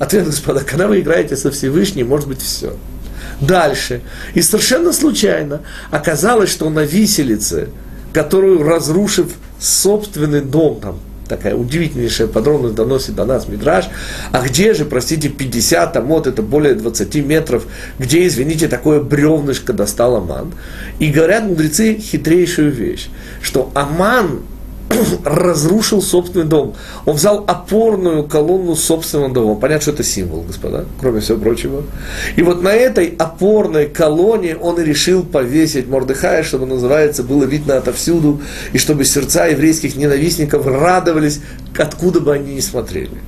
[0.00, 2.76] Ответ, господа, когда вы играете со Всевышним, может быть все.
[3.40, 4.00] Дальше.
[4.34, 5.60] И совершенно случайно
[5.92, 7.68] оказалось, что на виселице,
[8.12, 10.98] которую, разрушив собственный дом, там,
[11.32, 13.88] такая удивительнейшая подробность доносит до нас Мидраж.
[14.32, 17.64] А где же, простите, 50 амот, это более 20 метров,
[17.98, 20.52] где, извините, такое бревнышко достал Аман?
[20.98, 23.08] И говорят мудрецы хитрейшую вещь,
[23.40, 24.42] что Аман
[25.24, 26.74] разрушил собственный дом.
[27.06, 29.54] Он взял опорную колонну собственного дома.
[29.54, 31.82] Понятно, что это символ, господа, кроме всего прочего.
[32.36, 37.76] И вот на этой опорной колонне он и решил повесить Мордыхая, чтобы, называется, было видно
[37.76, 38.40] отовсюду,
[38.72, 41.40] и чтобы сердца еврейских ненавистников радовались,
[41.76, 43.18] откуда бы они ни смотрели.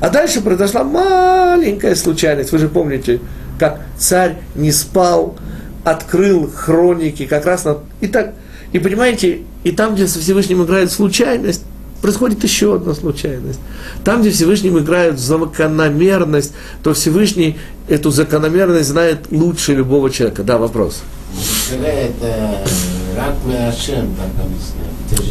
[0.00, 2.52] А дальше произошла маленькая случайность.
[2.52, 3.20] Вы же помните,
[3.58, 5.36] как царь не спал,
[5.84, 7.78] открыл хроники, как раз на...
[8.00, 8.32] И так,
[8.72, 11.62] и понимаете, и там, где со Всевышним играет случайность,
[12.00, 13.60] происходит еще одна случайность.
[14.04, 16.52] Там, где Всевышним играет закономерность,
[16.82, 20.42] то Всевышний эту закономерность знает лучше любого человека.
[20.42, 21.02] Да, вопрос.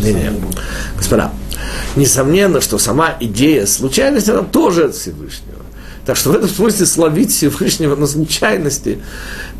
[0.01, 0.31] Не, не.
[0.97, 1.31] Господа,
[1.95, 5.58] несомненно, что сама идея случайности, она тоже от Всевышнего.
[6.09, 8.97] Так что в этом смысле словить Всевышнего на случайности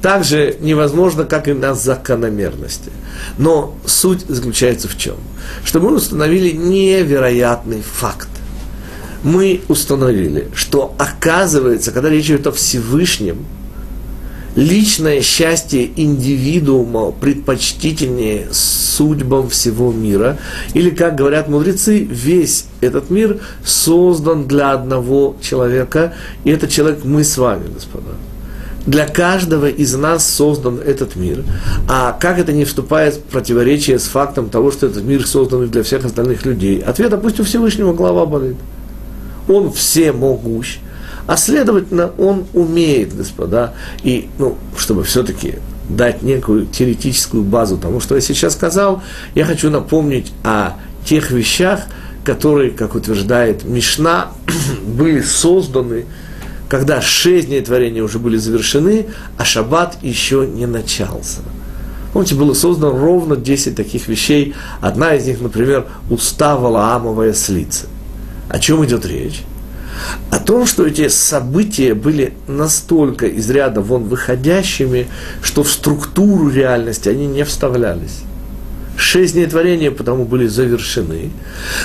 [0.02, 2.90] также невозможно, как и на закономерности.
[3.38, 5.18] Но суть заключается в чем?
[5.64, 8.30] Что мы установили невероятный факт.
[9.22, 13.46] Мы установили, что оказывается, когда речь идет о Всевышнем–
[14.56, 20.38] личное счастье индивидуума предпочтительнее судьбам всего мира.
[20.74, 27.24] Или, как говорят мудрецы, весь этот мир создан для одного человека, и этот человек мы
[27.24, 28.12] с вами, господа.
[28.86, 31.44] Для каждого из нас создан этот мир.
[31.88, 35.84] А как это не вступает в противоречие с фактом того, что этот мир создан для
[35.84, 36.80] всех остальных людей?
[36.80, 38.56] Ответ, допустим, Всевышнего голова болит.
[39.48, 40.80] Он всемогущ
[41.30, 48.16] а следовательно, он умеет, господа, и, ну, чтобы все-таки дать некую теоретическую базу тому, что
[48.16, 49.04] я сейчас сказал,
[49.36, 50.72] я хочу напомнить о
[51.06, 51.82] тех вещах,
[52.24, 54.32] которые, как утверждает Мишна,
[54.88, 56.06] были созданы,
[56.68, 59.06] когда шесть дней творения уже были завершены,
[59.38, 61.42] а шаббат еще не начался.
[62.12, 64.56] Помните, было создано ровно 10 таких вещей.
[64.82, 67.86] Одна из них, например, устава Валаамовая слица.
[68.50, 69.44] О чем идет речь?
[70.32, 75.08] О том, что эти события были настолько из ряда вон выходящими,
[75.42, 78.22] что в структуру реальности они не вставлялись.
[78.98, 81.32] Шесть дней творения потому были завершены.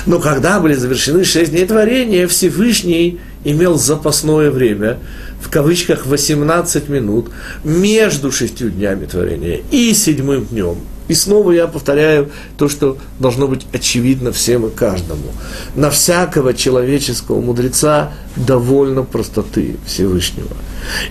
[0.05, 4.97] Но когда были завершены шесть дней творения, Всевышний имел запасное время,
[5.41, 7.29] в кавычках 18 минут,
[7.63, 13.65] между шестью днями творения и седьмым днем– и снова я повторяю то, что должно быть
[13.73, 15.31] очевидно всем и каждому.
[15.75, 20.55] На всякого человеческого мудреца довольно простоты Всевышнего.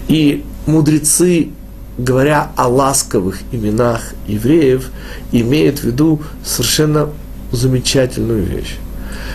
[0.09, 1.51] И мудрецы,
[1.99, 4.91] говоря о ласковых именах евреев,
[5.33, 7.11] имеют в виду совершенно
[7.53, 8.77] замечательную вещь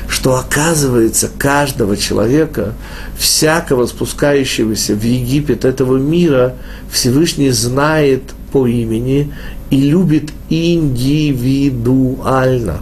[0.08, 2.74] что оказывается каждого человека,
[3.18, 6.56] всякого спускающегося в Египет этого мира,
[6.92, 9.32] Всевышний знает по имени
[9.70, 12.80] и любит индивидуально.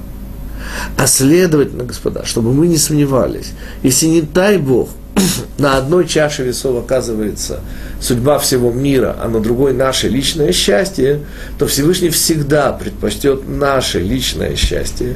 [0.97, 3.51] А следовательно, господа, чтобы мы не сомневались,
[3.83, 4.89] если не дай Бог,
[5.57, 7.61] на одной чаше весов оказывается
[7.99, 11.21] судьба всего мира, а на другой наше личное счастье,
[11.57, 15.15] то Всевышний всегда предпочтет наше личное счастье.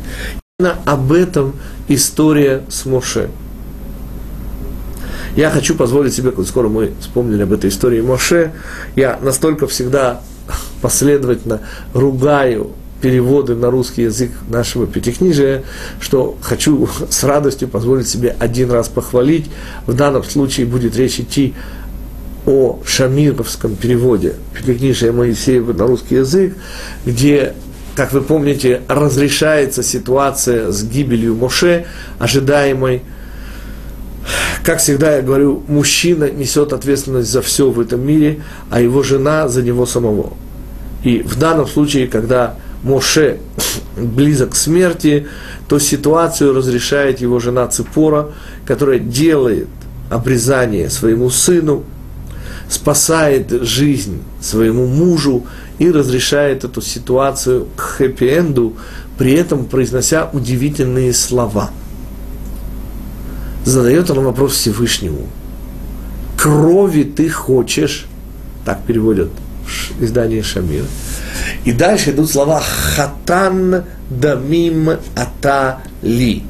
[0.59, 1.55] Именно об этом
[1.87, 3.29] история с Моше.
[5.35, 8.51] Я хочу позволить себе, скоро мы вспомнили об этой истории Моше,
[8.95, 10.21] я настолько всегда
[10.81, 11.61] последовательно
[11.93, 15.63] ругаю переводы на русский язык нашего пятикнижия,
[15.99, 19.49] что хочу с радостью позволить себе один раз похвалить.
[19.87, 21.53] В данном случае будет речь идти
[22.45, 26.55] о шамировском переводе пятикнижия Моисеева на русский язык,
[27.05, 27.53] где,
[27.95, 31.85] как вы помните, разрешается ситуация с гибелью Моше,
[32.19, 33.01] ожидаемой
[34.63, 39.47] как всегда я говорю, мужчина несет ответственность за все в этом мире, а его жена
[39.47, 40.33] за него самого.
[41.03, 43.39] И в данном случае, когда Моше
[43.97, 45.27] близок к смерти,
[45.67, 48.29] то ситуацию разрешает его жена Ципора,
[48.65, 49.67] которая делает
[50.09, 51.83] обрезание своему сыну,
[52.69, 55.45] спасает жизнь своему мужу
[55.77, 58.75] и разрешает эту ситуацию к хэппи-энду,
[59.17, 61.71] при этом произнося удивительные слова.
[63.65, 65.27] Задает он вопрос Всевышнему.
[66.37, 68.07] Крови ты хочешь,
[68.65, 69.29] так переводят
[69.99, 70.85] издание Шамир.
[71.65, 76.43] И дальше идут слова «хатан дамим ата ли».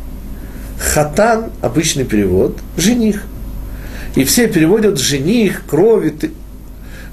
[0.79, 3.23] Хатан– обычный перевод, жених.
[4.15, 6.09] И все переводят жених, крови.
[6.09, 6.31] Ты...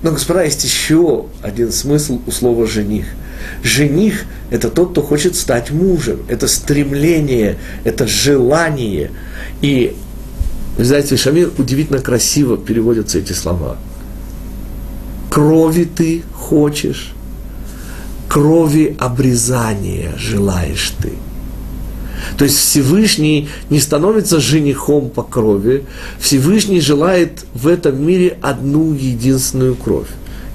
[0.03, 3.07] Но, господа, есть еще один смысл у слова жених.
[3.62, 6.21] Жених– это тот, кто хочет стать мужем.
[6.29, 9.11] Это стремление, это желание.
[9.62, 9.97] И
[10.77, 13.77] в издательстве Шамир удивительно красиво переводятся эти слова–
[15.38, 17.12] крови ты хочешь,
[18.29, 21.12] крови обрезания желаешь ты.
[22.37, 25.85] То есть Всевышний не становится женихом по крови,
[26.18, 30.09] Всевышний желает в этом мире одну единственную кровь.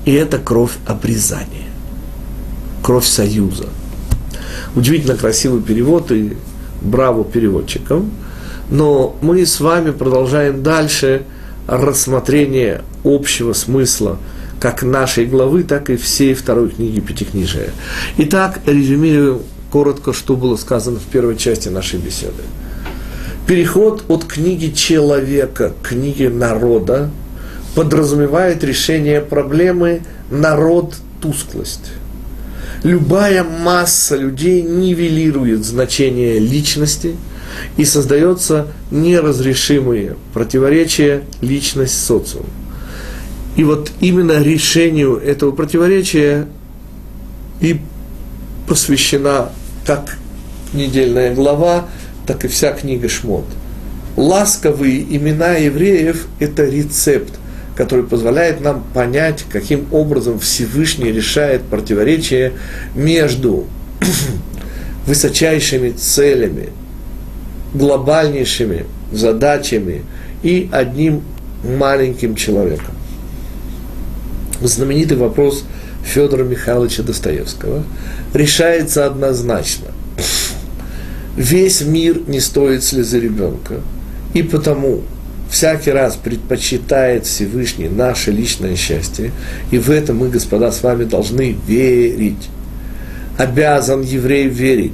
[0.05, 1.69] И это кровь обрезания,
[2.83, 3.69] кровь союза.
[4.75, 6.37] Удивительно красивый перевод и
[6.81, 8.11] браво переводчикам.
[8.69, 11.23] Но мы с вами продолжаем дальше
[11.67, 14.17] рассмотрение общего смысла
[14.59, 17.71] как нашей главы, так и всей второй книги Пятикнижия.
[18.17, 19.41] Итак, резюмирую
[19.71, 22.43] коротко, что было сказано в первой части нашей беседы.
[23.45, 27.09] Переход от книги человека к книге народа
[27.75, 31.91] подразумевает решение проблемы народ тусклость.
[32.81, 37.15] Любая масса людей нивелирует значение личности
[37.77, 42.47] и создается неразрешимые противоречия личность-социум.
[43.55, 46.47] И вот именно решению этого противоречия
[47.61, 47.79] и
[48.67, 49.49] посвящена
[49.85, 50.17] как
[50.73, 51.87] недельная глава,
[52.25, 53.45] так и вся книга Шмот.
[54.15, 57.33] Ласковые имена евреев– это рецепт,
[57.75, 62.53] который позволяет нам понять, каким образом Всевышний решает противоречие
[62.95, 63.65] между
[65.07, 66.69] высочайшими целями,
[67.73, 70.03] глобальнейшими задачами
[70.43, 71.21] и одним
[71.63, 72.93] маленьким человеком
[74.67, 75.63] знаменитый вопрос
[76.03, 77.83] Федора Михайловича Достоевского
[78.33, 79.87] решается однозначно.
[81.37, 83.81] Весь мир не стоит слезы ребенка,
[84.33, 85.01] и потому
[85.53, 89.31] всякий раз предпочитает Всевышний наше личное счастье,
[89.71, 92.49] и в этом мы, господа, с вами должны верить.
[93.37, 94.91] Обязан еврей верить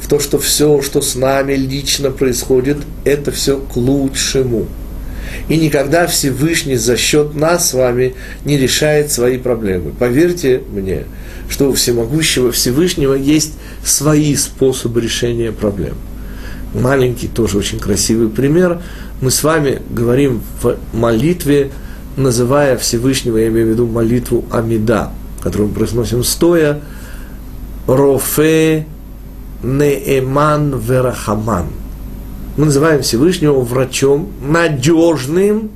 [0.00, 4.66] в то, что все, что с нами лично происходит, это все к лучшему–
[5.48, 9.92] и никогда Всевышний за счет нас с вами не решает свои проблемы.
[9.96, 11.04] Поверьте мне,
[11.48, 13.52] что у всемогущего Всевышнего есть
[13.84, 15.94] свои способы решения проблем.
[16.74, 18.82] Маленький, тоже очень красивый пример.
[19.20, 21.70] Мы с вами говорим в молитве,
[22.16, 25.10] называя Всевышнего, я имею в виду молитву Амида,
[25.42, 26.80] которую мы произносим стоя,
[27.86, 28.86] Рофе
[29.62, 31.66] Неэман Верахаман–
[32.56, 35.70] мы называем Всевышнего врачом надежным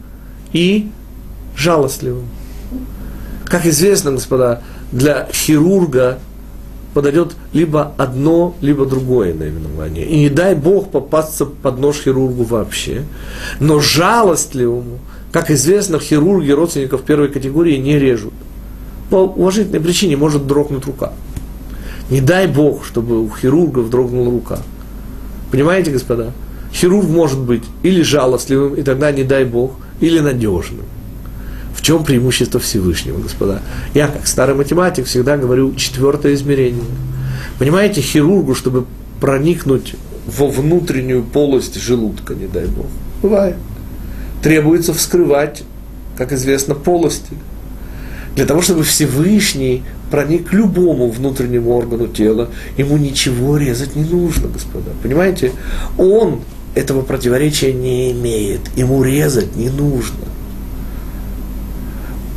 [0.53, 0.91] и
[1.55, 2.25] жалостливым.
[3.45, 6.19] Как известно, господа, для хирурга
[6.95, 10.07] подойдет либо одно, либо другое наименование.
[10.07, 13.05] И не дай Бог попасться под нож хирургу вообще.
[13.61, 14.99] Но жалостливому,
[15.33, 18.35] как известно, хирурги родственников первой категории не режут.
[19.11, 21.13] По уважительной причине может дрогнуть рука.
[22.11, 24.59] Не дай Бог, чтобы у хирургов дрогнула рука.
[25.51, 26.33] Понимаете, господа?
[26.73, 30.85] Хирург может быть или жалостливым, и тогда не дай Бог, или надежным.
[31.81, 33.63] В чем преимущество Всевышнего, господа?
[33.95, 36.85] Я, как старый математик, всегда говорю четвертое измерение.
[37.59, 38.85] Понимаете, хирургу, чтобы
[39.19, 39.95] проникнуть
[40.27, 42.85] во внутреннюю полость желудка, не дай Бог.
[43.23, 43.57] Бывает.
[44.43, 45.63] Требуется вскрывать,
[46.19, 47.33] как известно, полости.
[48.37, 54.49] Для того, чтобы Всевышний проник к любому внутреннему органу тела, ему ничего резать не нужно,
[54.49, 54.91] господа.
[55.03, 55.53] Понимаете?
[55.97, 56.41] Он
[56.75, 60.27] этого противоречия не имеет, ему резать не нужно.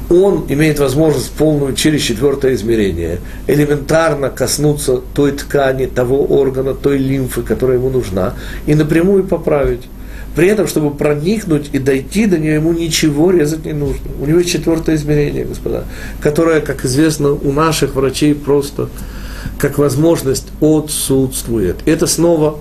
[0.09, 7.41] Он имеет возможность полную через четвертое измерение элементарно коснуться той ткани, того органа, той лимфы,
[7.41, 8.33] которая ему нужна,
[8.65, 9.83] и напрямую поправить.
[10.35, 14.09] При этом, чтобы проникнуть и дойти до нее, ему ничего резать не нужно.
[14.19, 15.85] У него есть четвертое измерение, господа,
[16.21, 18.89] которое, как известно, у наших врачей просто
[19.59, 21.77] как возможность отсутствует.
[21.85, 22.59] Это снова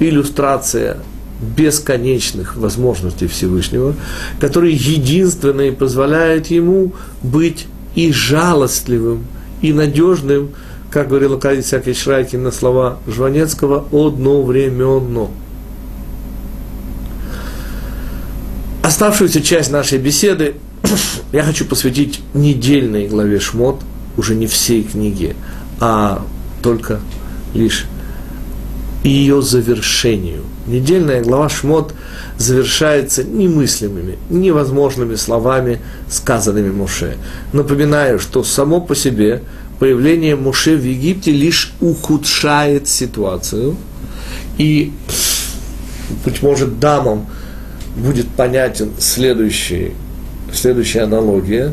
[0.00, 0.98] иллюстрация
[1.40, 3.94] бесконечных возможностей Всевышнего,
[4.40, 9.26] которые единственные позволяют ему быть и жалостливым,
[9.62, 10.50] и надежным,
[10.90, 15.28] как говорил Акадий Сякий Шрайкин на слова Жванецкого, одновременно.
[18.82, 20.54] Оставшуюся часть нашей беседы
[21.32, 23.80] я хочу посвятить недельной главе Шмот,
[24.16, 25.34] уже не всей книге,
[25.80, 26.24] а
[26.62, 27.00] только
[27.52, 27.86] лишь
[29.08, 30.42] ее завершению.
[30.66, 31.94] Недельная глава Шмот
[32.38, 37.16] завершается немыслимыми, невозможными словами, сказанными Муше.
[37.52, 39.42] Напоминаю, что само по себе
[39.78, 43.76] появление Муше в Египте лишь ухудшает ситуацию.
[44.58, 44.92] И,
[46.24, 47.26] быть может, дамам–
[47.96, 49.92] будет понятен следующий,
[50.52, 51.72] следующая аналогия.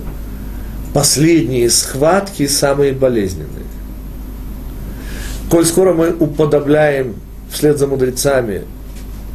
[0.93, 3.63] Последние схватки самые болезненные.
[5.53, 7.13] Коль скоро мы уподобляем
[7.51, 8.63] вслед за мудрецами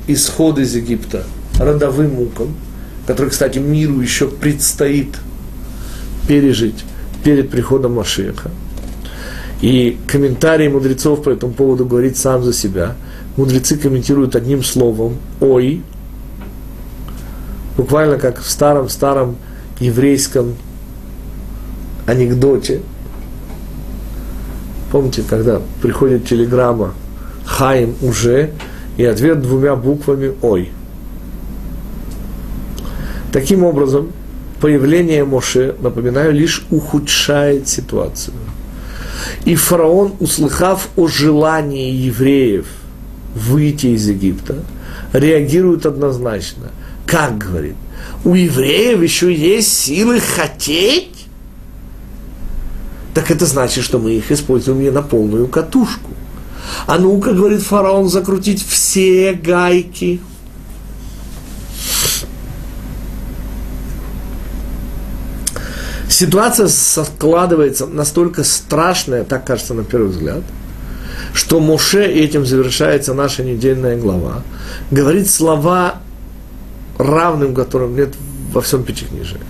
[0.09, 1.23] исход из Египта
[1.61, 2.57] родовым мукам,
[3.07, 5.17] который, кстати, миру еще предстоит
[6.27, 6.85] пережить
[7.23, 8.51] перед приходом Машеха.
[9.63, 12.97] И комментарий мудрецов по этому поводу говорит сам за себя.
[13.37, 15.83] Мудрецы комментируют одним словом «Ой»,
[17.77, 19.37] буквально как в старом-старом
[19.79, 20.57] еврейском
[22.09, 22.81] анекдоте.
[24.91, 26.95] Помните, когда приходит телеграмма
[27.45, 28.51] «Хаим уже»,
[28.97, 30.71] и ответ двумя буквами «Ой».
[33.33, 34.11] Таким образом,
[34.61, 38.35] появление Моше, напоминаю, лишь ухудшает ситуацию.
[39.45, 42.67] И фараон, услыхав о желании евреев
[43.35, 44.65] выйти из Египта,
[45.13, 46.71] реагирует однозначно.
[47.07, 47.77] Как говорит?
[48.25, 51.18] У евреев еще есть силы хотеть?
[53.19, 56.13] Так это значит, что мы их используем не на полную катушку.
[56.87, 60.21] А ну-ка, говорит фараон, закрутить все гайки.
[66.09, 70.45] Ситуация складывается настолько страшная, так кажется на первый взгляд,
[71.35, 74.45] что Моше, этим завершается наша недельная глава,
[74.93, 75.97] говорит слова
[76.99, 78.15] равным которым нет
[78.53, 79.41] во всем Пятикнижии.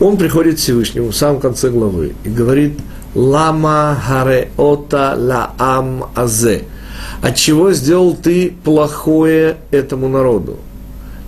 [0.00, 2.78] Он приходит к Всевышнему в самом конце главы и говорит
[3.14, 6.64] «Лама харе ота ла ам азе»
[7.22, 10.58] от чего сделал ты плохое этому народу?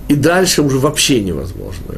[0.09, 1.95] И дальше уже вообще невозможно.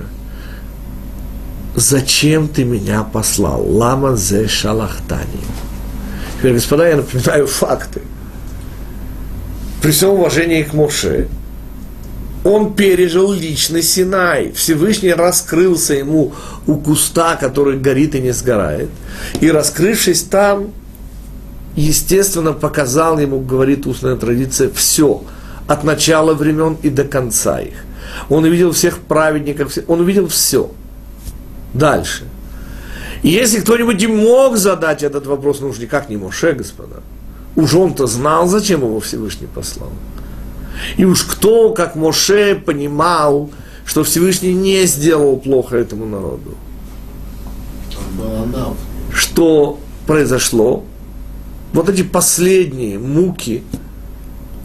[1.75, 3.63] Зачем ты меня послал?
[3.69, 5.43] Лама зе шалахтани.
[6.39, 8.03] Теперь, господа, я напоминаю факты.
[9.83, 11.29] При всем уважении к Моше,
[12.49, 14.53] он пережил личный Синай.
[14.53, 16.33] Всевышний раскрылся ему
[16.67, 18.89] у куста, который горит и не сгорает.
[19.41, 20.73] И раскрывшись там,
[21.77, 25.23] естественно, показал ему, говорит устная традиция, все,
[25.67, 27.85] от начала времен и до конца их.
[28.31, 30.71] Он увидел всех праведников, он увидел все.
[31.75, 32.25] Дальше.
[33.23, 37.03] И если кто-нибудь и мог задать этот вопрос, ну уж никак не Моше, господа.
[37.57, 39.91] Уж он-то знал, зачем его Всевышний послал.
[40.97, 43.51] И уж кто, как Моше, понимал,
[43.85, 46.55] что Всевышний не сделал плохо этому народу.
[49.13, 50.85] Что произошло?
[51.73, 53.63] Вот эти последние муки,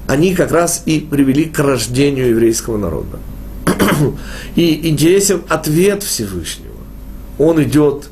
[0.07, 3.20] они как раз и привели к рождению еврейского народа.
[4.55, 6.74] И интересен ответ Всевышнего.
[7.38, 8.09] Он идет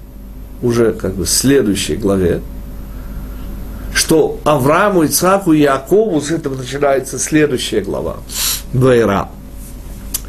[0.62, 2.42] уже как бы в следующей главе,
[3.94, 8.18] что Аврааму, Ицхаку и Якову, с этого начинается следующая глава,
[8.74, 9.30] Вайра.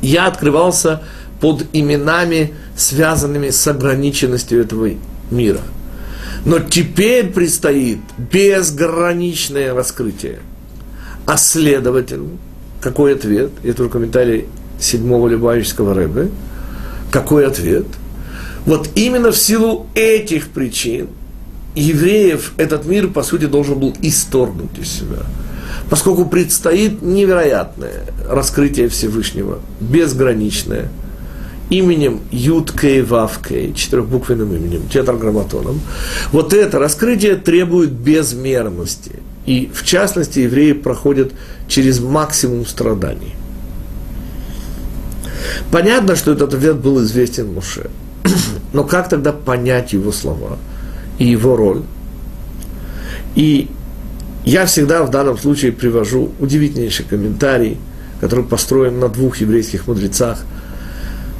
[0.00, 1.02] Я открывался
[1.40, 4.90] под именами, связанными с ограниченностью этого
[5.30, 5.60] мира.
[6.44, 10.40] Но теперь предстоит безграничное раскрытие.
[11.26, 12.30] А следовательно,
[12.80, 13.50] какой ответ?
[13.62, 14.46] Это комментарий
[14.80, 16.30] седьмого Любавического Рэбе.
[17.12, 17.86] Какой ответ?
[18.66, 21.08] Вот именно в силу этих причин
[21.74, 25.24] евреев этот мир, по сути, должен был исторгнуть из себя.
[25.88, 30.90] Поскольку предстоит невероятное раскрытие Всевышнего, безграничное,
[31.70, 35.80] именем Юд Кей Вав Кей, четырехбуквенным именем, тетраграмматоном.
[36.30, 39.20] Вот это раскрытие требует безмерности.
[39.46, 41.32] И, в частности, евреи проходят
[41.68, 43.34] через максимум страданий.
[45.70, 47.90] Понятно, что этот ответ был известен Муше.
[48.72, 50.58] Но как тогда понять его слова
[51.18, 51.82] и его роль?
[53.34, 53.68] И
[54.44, 57.78] я всегда в данном случае привожу удивительнейший комментарий,
[58.20, 60.44] который построен на двух еврейских мудрецах.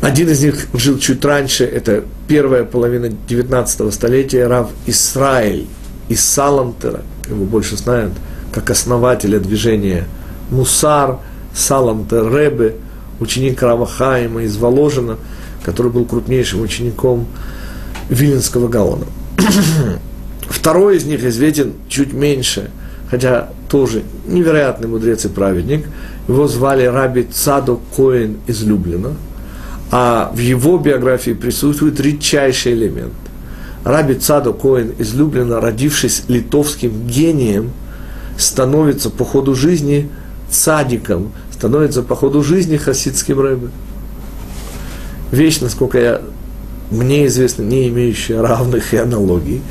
[0.01, 5.67] Один из них жил чуть раньше, это первая половина 19 столетия, Рав Исраиль
[6.09, 8.13] из Салантера, его больше знают
[8.53, 10.07] как основателя движения
[10.51, 11.19] Мусар,
[11.55, 12.77] Салантер Ребе,
[13.21, 15.19] ученик Рава Хаима из Воложина,
[15.65, 17.27] который был крупнейшим учеником
[18.11, 19.07] Виленского Гаона.
[20.49, 22.71] Второй из них известен чуть меньше,
[23.11, 25.87] хотя тоже невероятный мудрец и праведник.
[26.29, 29.15] Его звали Раби Цадо Коэн из Люблина.
[29.91, 33.13] А в его биографии присутствует редчайший элемент.
[33.85, 37.73] Раби Цадо Коэн из Люблина, родившись литовским гением,
[38.39, 40.09] становится по ходу жизни
[40.51, 43.69] цадиком, становится по ходу жизни хасидским рэбе.
[45.31, 46.23] Вещь, насколько я,
[46.93, 49.63] мне известно, не имеющая равных и аналогий.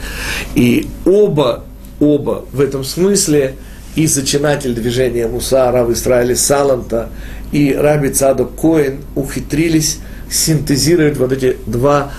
[0.55, 1.63] И оба,
[1.99, 3.55] оба в этом смысле,
[3.95, 7.09] и зачинатель движения Мусара в Израиле Саланта,
[7.51, 9.99] и Раби Цадок Коин ухитрились
[10.29, 12.11] синтезировать вот эти два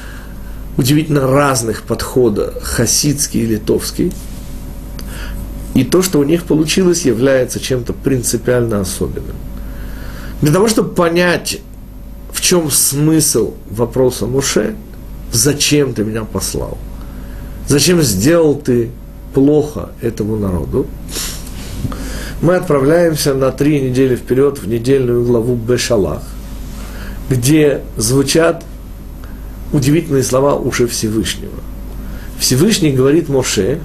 [0.77, 4.13] удивительно разных подхода, хасидский и литовский.
[5.75, 9.37] И то, что у них получилось, является чем-то принципиально особенным.
[10.43, 11.61] Для того, чтобы понять,
[12.31, 14.75] в чем смысл вопроса Муше,
[15.33, 16.79] зачем ты меня послал?
[17.67, 18.91] Зачем сделал ты
[19.35, 20.87] плохо этому народу?
[22.41, 26.23] Мы отправляемся на три недели вперед в недельную главу Бешалах,
[27.31, 28.65] где звучат
[29.73, 31.61] удивительные слова уши Всевышнего.
[32.39, 33.81] Всевышний говорит Моше,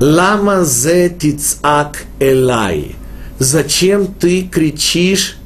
[0.00, 2.96] «Лама зе тицак элай»
[3.42, 5.36] зачем ты кричишь,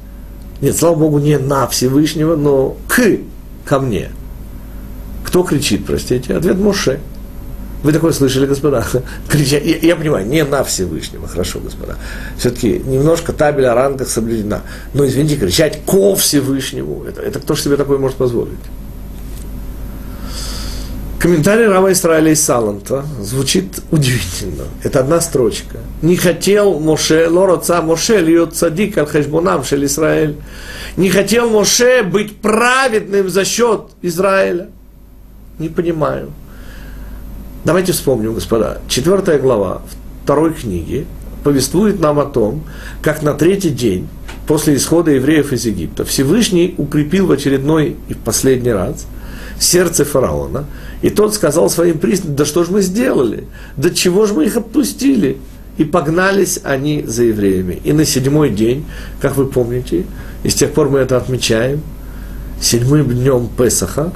[0.61, 3.17] нет, слава Богу, не на Всевышнего, но к,
[3.65, 4.09] ко мне.
[5.27, 6.37] Кто кричит, простите?
[6.37, 7.01] Ответ Моше.
[7.83, 8.87] Вы такое слышали, господа?
[9.29, 11.97] Крича, я, я понимаю, не на Всевышнего, хорошо, господа.
[12.37, 14.61] Все-таки немножко табель о рангах соблюдена.
[14.93, 18.57] Но, извините, кричать ко Всевышнему, это, это кто же себе такое может позволить?
[21.19, 24.63] Комментарий Рава Исраиля из Саланта звучит удивительно.
[24.81, 25.79] Это одна строчка.
[26.01, 30.37] Не хотел Моше, лороца Моше, льет цадик аль хешбонам шель Израиль.
[30.95, 34.69] Не хотел Моше быть праведным за счет Израиля.
[35.59, 36.31] Не понимаю.
[37.65, 38.79] Давайте вспомним, господа.
[38.87, 39.81] Четвертая глава
[40.23, 41.05] второй книги
[41.43, 42.63] повествует нам о том,
[43.01, 44.07] как на третий день
[44.47, 49.07] после исхода евреев из Египта Всевышний укрепил в очередной и в последний раз
[49.59, 50.65] сердце фараона–
[51.01, 53.43] и тот сказал своим приснам, да что же мы сделали?
[53.75, 55.37] Да чего же мы их отпустили?
[55.77, 57.79] И погнались они за евреями.
[57.83, 58.85] И на седьмой день,
[59.21, 60.05] как вы помните,
[60.43, 61.81] и с тех пор мы это отмечаем,
[62.59, 64.11] седьмым днем Песаха,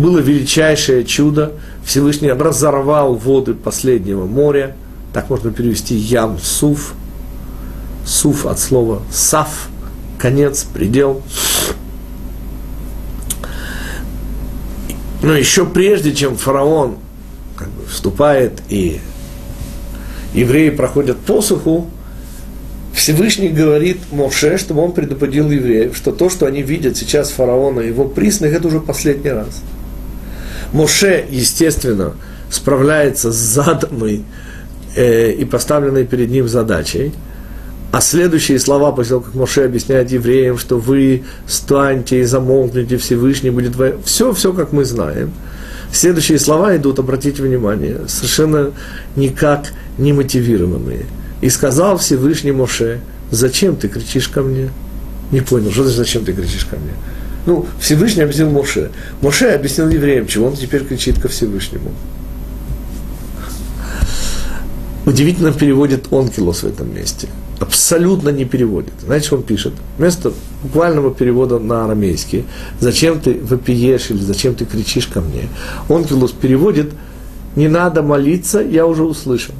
[0.00, 1.52] было величайшее чудо.
[1.84, 4.74] Всевышний разорвал воды последнего моря.
[5.12, 6.94] Так можно перевести ям суф.
[8.04, 9.68] Суф от слова саф,
[10.18, 11.22] конец, предел.
[15.22, 16.96] Но еще прежде, чем фараон
[17.56, 19.00] как бы, вступает и
[20.32, 21.90] евреи проходят посуху,
[22.94, 27.88] Всевышний говорит Моше, чтобы он предупредил евреев, что то, что они видят сейчас фараона и
[27.88, 29.62] его присных, это уже последний раз.
[30.72, 32.12] Моше, естественно,
[32.50, 34.24] справляется с заданной
[34.96, 37.12] э, и поставленной перед ним задачей–
[37.92, 43.50] а следующие слова, после того, как Моше объясняет евреям, что вы станьте и замолкните, Всевышний
[43.50, 43.74] будет...
[44.04, 45.32] Все, все, как мы знаем.
[45.92, 48.70] Следующие слова идут, обратите внимание, совершенно
[49.16, 51.06] никак не мотивированные.
[51.40, 53.00] И сказал Всевышний Моше,
[53.32, 54.70] зачем ты кричишь ко мне?
[55.32, 56.92] Не понял, что значит, зачем ты кричишь ко мне?
[57.46, 58.90] Ну, Всевышний объяснил Моше.
[59.22, 61.92] Моше объяснил евреям, чего он теперь кричит ко Всевышнему.
[65.06, 67.28] Удивительно переводит Онкилос в этом месте–
[67.60, 68.94] абсолютно не переводит.
[69.04, 69.74] Знаете, что он пишет?
[69.98, 70.32] Вместо
[70.62, 72.46] буквального перевода на арамейский,
[72.80, 75.48] зачем ты вопиешь или зачем ты кричишь ко мне,
[75.88, 76.90] Онкилус переводит,
[77.56, 79.54] не надо молиться, я уже услышал.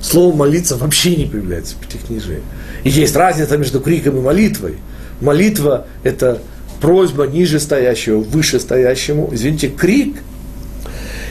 [0.00, 2.42] Слово молиться вообще не появляется в Пятикнижии.
[2.82, 4.78] И есть разница между криком и молитвой.
[5.20, 6.42] Молитва– это
[6.82, 9.30] просьба ниже стоящего, выше стоящему.
[9.32, 10.16] Извините, крик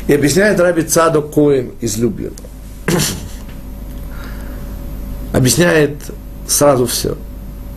[0.07, 2.31] И объясняет Раби Цадок Коин из Люблина.
[5.33, 5.97] объясняет
[6.47, 7.17] сразу все.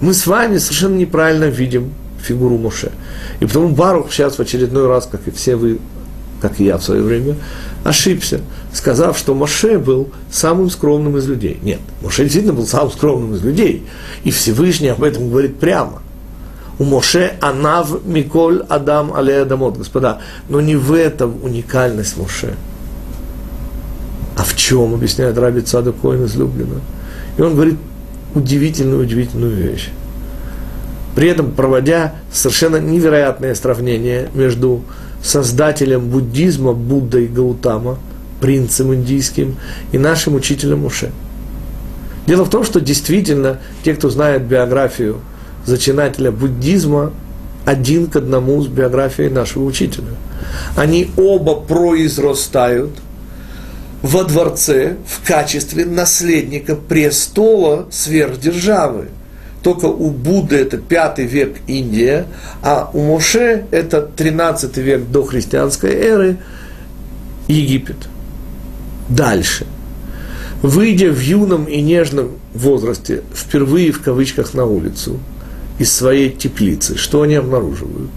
[0.00, 2.92] Мы с вами совершенно неправильно видим фигуру Моше.
[3.40, 5.78] И потому Барух сейчас в очередной раз, как и все вы,
[6.40, 7.36] как и я в свое время,
[7.82, 8.40] ошибся,
[8.72, 11.58] сказав, что Моше был самым скромным из людей.
[11.62, 13.84] Нет, Моше действительно был самым скромным из людей.
[14.22, 16.03] И Всевышний об этом говорит прямо.
[16.78, 20.18] У Моше Анав Миколь Адам Але Адамот, господа.
[20.48, 22.54] Но не в этом уникальность Моше.
[24.36, 26.80] А в чем, объясняет Раби Цада Коин из Люблина.
[27.36, 27.76] И он говорит
[28.34, 29.90] удивительную-удивительную вещь.
[31.14, 34.82] При этом проводя совершенно невероятное сравнение между
[35.22, 37.98] создателем буддизма Буддой Гаутама,
[38.40, 39.56] принцем индийским,
[39.92, 41.12] и нашим учителем Муше.
[42.26, 45.20] Дело в том, что действительно те, кто знает биографию
[45.66, 47.12] зачинателя буддизма,
[47.64, 50.08] один к одному с биографией нашего учителя.
[50.76, 52.90] Они оба произрастают
[54.02, 59.08] во дворце в качестве наследника престола сверхдержавы–
[59.64, 62.26] только у Будды это пятый век Индия,
[62.62, 66.36] а у Моше это 13 век до христианской эры
[67.48, 67.96] Египет.
[69.08, 69.66] Дальше.
[70.60, 75.18] Выйдя в юном и нежном возрасте, впервые в кавычках на улицу,
[75.78, 78.10] из своей теплицы, что они обнаруживают?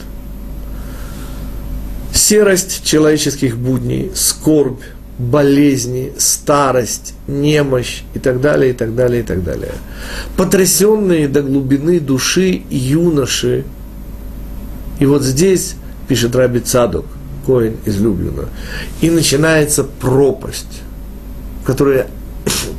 [2.13, 4.81] Серость человеческих будней, скорбь,
[5.17, 9.73] болезни, старость, немощь и так далее, и так далее, и так далее.
[10.35, 13.65] Потрясенные до глубины души юноши.
[14.99, 15.75] И вот здесь,
[16.07, 17.05] пишет Раби Цадок,
[17.45, 18.49] Коин из Люблина,
[19.01, 20.81] и начинается пропасть,
[21.65, 22.07] которая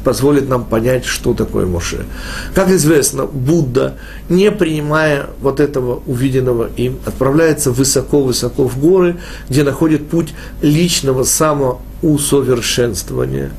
[0.05, 2.07] позволит нам понять, что такое Моше.
[2.55, 3.96] Как известно, Будда,
[4.28, 9.16] не принимая вот этого увиденного им, отправляется высоко-высоко в горы,
[9.49, 13.51] где находит путь личного самоусовершенствования,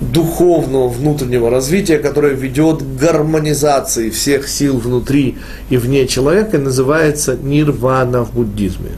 [0.00, 5.38] духовного внутреннего развития, которое ведет к гармонизации всех сил внутри
[5.70, 8.90] и вне человека, называется нирвана в буддизме.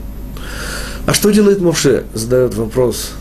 [1.05, 2.05] А что делает Моше?
[2.13, 3.11] Задает вопрос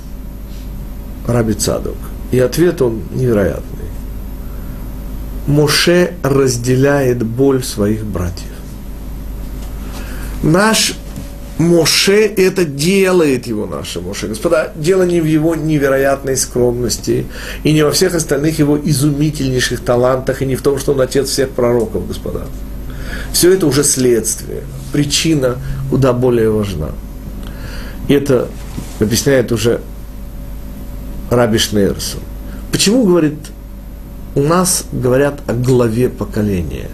[1.27, 1.97] Раби Цадок.
[2.35, 3.87] И ответ он невероятный.
[5.47, 8.51] Моше разделяет боль своих братьев.
[10.43, 10.97] Наш
[11.59, 14.27] Моше это делает его наше Моше.
[14.27, 17.27] Господа, дело не в его невероятной скромности
[17.63, 21.29] и не во всех остальных его изумительнейших талантах и не в том, что он отец
[21.29, 22.47] всех пророков, господа.
[23.33, 24.63] Все это уже следствие.
[24.93, 25.59] Причина
[25.89, 26.89] куда более важна.
[28.09, 28.49] И это
[28.99, 29.81] объясняет уже
[31.35, 32.21] Раби Шнейрсон.
[32.73, 33.39] Почему, говорит,
[34.35, 36.89] у нас говорят о главе поколения?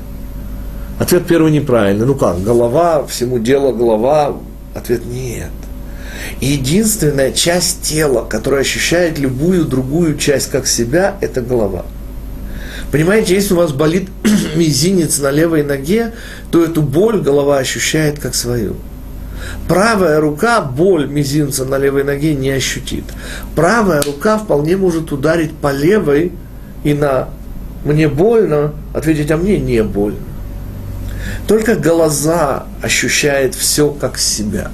[0.99, 2.07] Ответ первый неправильный.
[2.07, 4.36] Ну как, голова, всему дело голова?
[4.74, 5.51] Ответ нет.
[6.41, 11.84] Единственная часть тела, которая ощущает любую другую часть как себя, это голова.
[12.93, 14.09] Понимаете, если у вас болит
[14.57, 16.12] мизинец на левой ноге,
[16.51, 18.76] то эту боль голова ощущает как свою.
[19.68, 23.05] Правая рука боль мизинца на левой ноге не ощутит.
[23.55, 26.32] Правая рука вполне может ударить по левой
[26.84, 27.28] и на
[27.84, 30.18] «мне больно» ответить «а мне не больно».
[31.47, 34.70] Только глаза ощущает все как себя.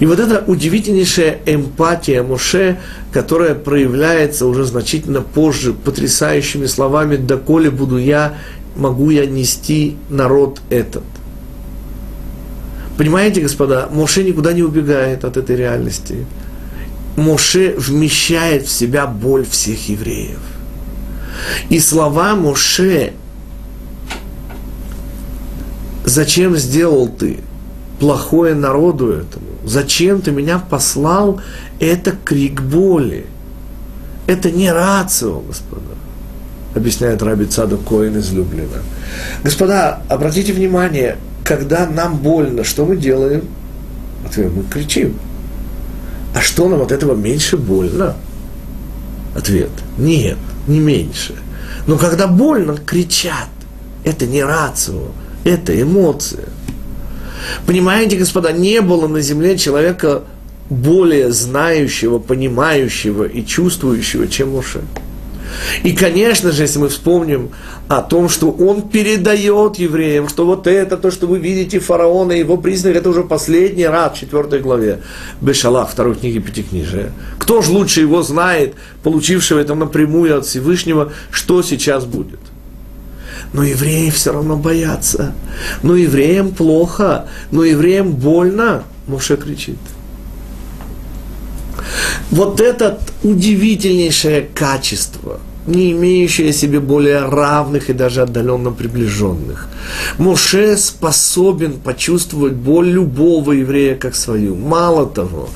[0.00, 2.78] И вот эта удивительнейшая эмпатия Моше,
[3.12, 8.34] которая проявляется уже значительно позже потрясающими словами «доколе буду я,
[8.74, 11.04] могу я нести народ этот».
[12.96, 16.26] Понимаете, господа, Моше никуда не убегает от этой реальности.
[17.16, 20.38] Моше вмещает в себя боль всех евреев.
[21.68, 23.12] И слова Моше
[26.04, 27.40] «Зачем сделал ты
[27.98, 29.46] плохое народу этому?
[29.64, 31.40] Зачем ты меня послал?»
[31.80, 33.26] Это крик боли.
[34.26, 35.96] Это не рацио, господа
[36.76, 38.82] объясняет Раби Цаду Коин из Люблина.
[39.42, 41.16] Господа, обратите внимание,
[41.46, 43.44] когда нам больно, что мы делаем?
[44.26, 45.16] Ответ, мы кричим.
[46.34, 48.16] А что нам от этого меньше больно?
[49.34, 51.36] Ответ, нет, не меньше.
[51.86, 53.48] Но когда больно, кричат.
[54.02, 55.08] Это не рацио,
[55.44, 56.48] это эмоция.
[57.64, 60.24] Понимаете, господа, не было на земле человека
[60.68, 64.80] более знающего, понимающего и чувствующего, чем Моше.
[65.82, 67.50] И, конечно же, если мы вспомним
[67.88, 72.40] о том, что он передает евреям, что вот это, то, что вы видите фараона и
[72.40, 75.00] его признак, это уже последний раз в четвертой главе
[75.40, 77.12] Бешалах, второй книги Пятикнижия.
[77.38, 82.40] Кто же лучше его знает, получившего это напрямую от Всевышнего, что сейчас будет?
[83.52, 85.32] Но евреи все равно боятся.
[85.82, 88.82] Но евреям плохо, но евреям больно.
[89.06, 89.78] Моше кричит.
[92.30, 99.68] Вот это удивительнейшее качество, не имеющее себе более равных и даже отдаленно приближенных.
[100.18, 104.54] Моше способен почувствовать боль любого еврея как свою.
[104.54, 105.48] Мало того,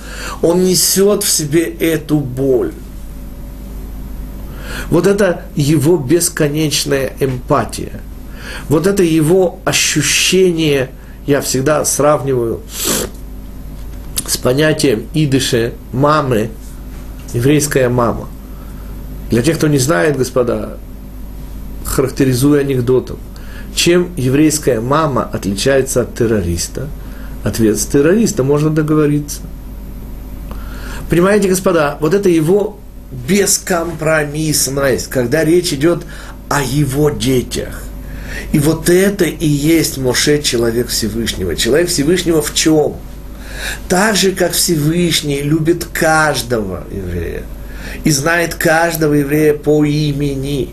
[0.42, 2.72] он несет в себе эту боль.
[4.90, 8.00] Вот это его бесконечная эмпатия.
[8.68, 10.90] Вот это его ощущение,
[11.26, 12.60] я всегда сравниваю
[14.30, 16.50] с понятием идыше мамы,
[17.34, 18.28] еврейская мама.
[19.28, 20.78] Для тех, кто не знает, господа,
[21.84, 23.18] характеризуя анекдотом,
[23.74, 26.86] чем еврейская мама отличается от террориста?
[27.42, 29.40] Ответ с террориста можно договориться.
[31.08, 32.78] Понимаете, господа, вот это его
[33.10, 36.04] бескомпромиссность, когда речь идет
[36.48, 37.82] о его детях.
[38.52, 41.56] И вот это и есть Моше, человек Всевышнего.
[41.56, 42.94] Человек Всевышнего в чем?
[43.88, 47.42] Так же, как Всевышний любит каждого еврея
[48.04, 50.70] и знает каждого еврея по имени.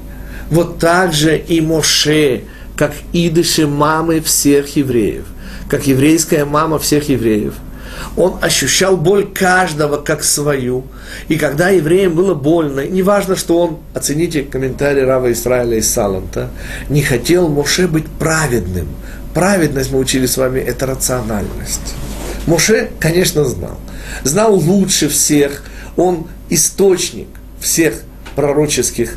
[0.49, 2.43] Вот так же и Моше,
[2.75, 5.25] как идыши мамы всех евреев,
[5.69, 7.53] как еврейская мама всех евреев–
[8.15, 10.85] он ощущал боль каждого как свою.
[11.27, 16.49] И когда евреям было больно, неважно, что он, оцените комментарий Рава Израиля из Саланта,
[16.89, 18.88] не хотел Моше быть праведным.
[19.33, 21.95] Праведность, мы учили с вами, это рациональность.
[22.47, 23.77] Моше, конечно, знал.
[24.23, 25.63] Знал лучше всех.
[25.97, 27.27] Он источник
[27.59, 28.01] всех
[28.35, 29.15] пророческих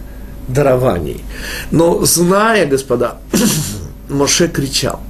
[0.49, 1.23] дарований.
[1.71, 3.19] Но зная, господа,
[4.09, 5.01] Моше кричал.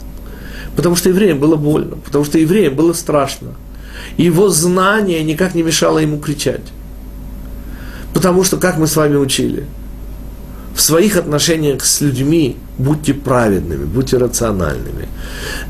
[0.77, 3.55] Потому что евреям было больно, потому что евреям было страшно.
[4.17, 6.61] Его знание никак не мешало ему кричать.
[8.13, 9.67] Потому что, как мы с вами учили,
[10.75, 15.09] в своих отношениях с людьми будьте праведными, будьте рациональными.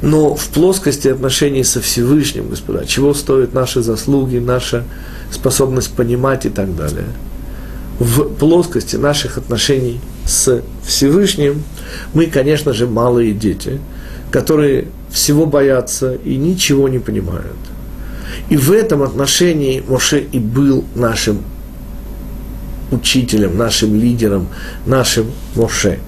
[0.02, 4.84] Но в плоскости отношений со Всевышним, господа, чего стоят наши заслуги, наша
[5.30, 7.06] способность понимать и так далее.
[7.98, 11.62] В плоскости наших отношений с Всевышним
[12.14, 13.80] мы, конечно же, малые дети,
[14.30, 17.56] которые всего боятся и ничего не понимают.
[18.48, 21.42] И в этом отношении Моше и был нашим
[22.90, 24.48] учителем, нашим лидером,
[24.86, 25.98] нашим Моше.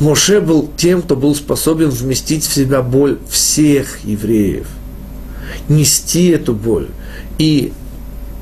[0.00, 4.66] Моше был тем, кто был способен вместить в себя боль всех евреев,
[5.68, 6.88] нести эту боль
[7.38, 7.72] и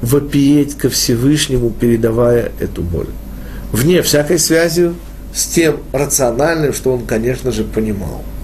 [0.03, 3.09] вопиеть ко Всевышнему, передавая эту боль.
[3.73, 4.93] Вне всякой связи
[5.35, 8.23] с тем рациональным, что он, конечно же, понимал–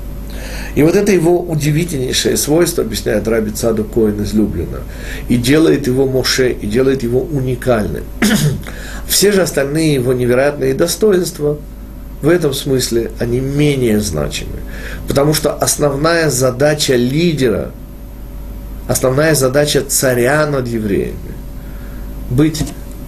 [0.74, 4.80] и вот это его удивительнейшее свойство, объясняет Раби Цаду Коин излюбленно,
[5.28, 8.04] и делает его Моше, и делает его уникальным.
[9.06, 11.58] Все же остальные его невероятные достоинства,
[12.22, 14.60] в этом смысле они менее значимы.
[15.08, 17.72] Потому что основная задача лидера,
[18.88, 21.16] основная задача царя над евреями,
[22.30, 22.62] быть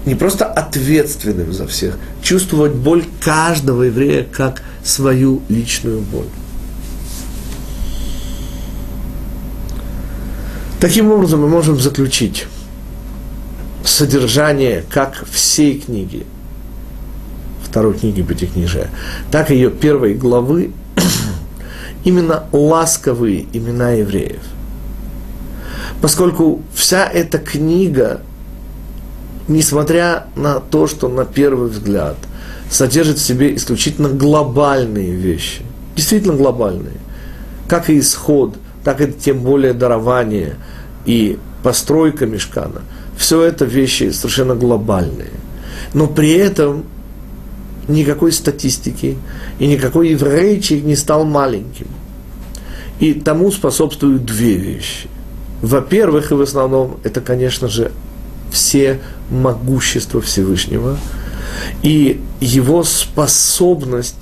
[0.05, 6.27] не просто ответственным за всех, чувствовать боль каждого еврея как свою личную боль.
[10.81, 12.47] Таким образом, мы можем заключить
[13.85, 16.27] содержание как всей книги,
[17.63, 18.89] второй книги Пятикнижия,
[19.31, 20.73] так и ее первой главы,
[22.05, 24.43] именно ласковые имена евреев.
[26.01, 28.21] Поскольку вся эта книга,
[29.49, 32.17] несмотря на то, что на первый взгляд
[32.71, 35.63] содержит в себе исключительно глобальные вещи,
[35.97, 36.99] действительно глобальные,
[37.69, 40.57] как и исход, так и тем более дарование–
[41.07, 42.83] и постройка мешкана,
[43.17, 45.31] все это вещи совершенно глобальные.
[45.93, 46.85] Но при этом
[47.89, 49.19] никакой статистики
[49.59, 51.87] и никакой еврейчик не стал маленьким.
[53.01, 55.09] И тому способствуют две вещи.
[55.61, 57.91] Во-первых, и в основном, это, конечно же,
[58.53, 59.01] все
[59.31, 60.97] могущество Всевышнего
[61.83, 64.17] и его способность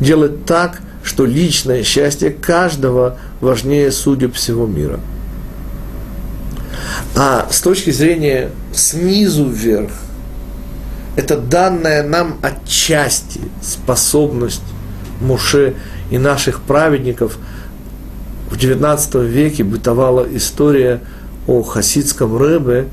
[0.00, 5.00] делать так, что личное счастье каждого важнее судеб всего мира.
[7.14, 9.90] А с точки зрения снизу вверх,
[11.16, 14.62] это данная нам отчасти способность
[15.20, 15.74] Муше
[16.10, 17.38] и наших праведников.
[18.50, 21.00] В XIX веке бытовала история
[21.46, 22.86] о хасидском рэбе,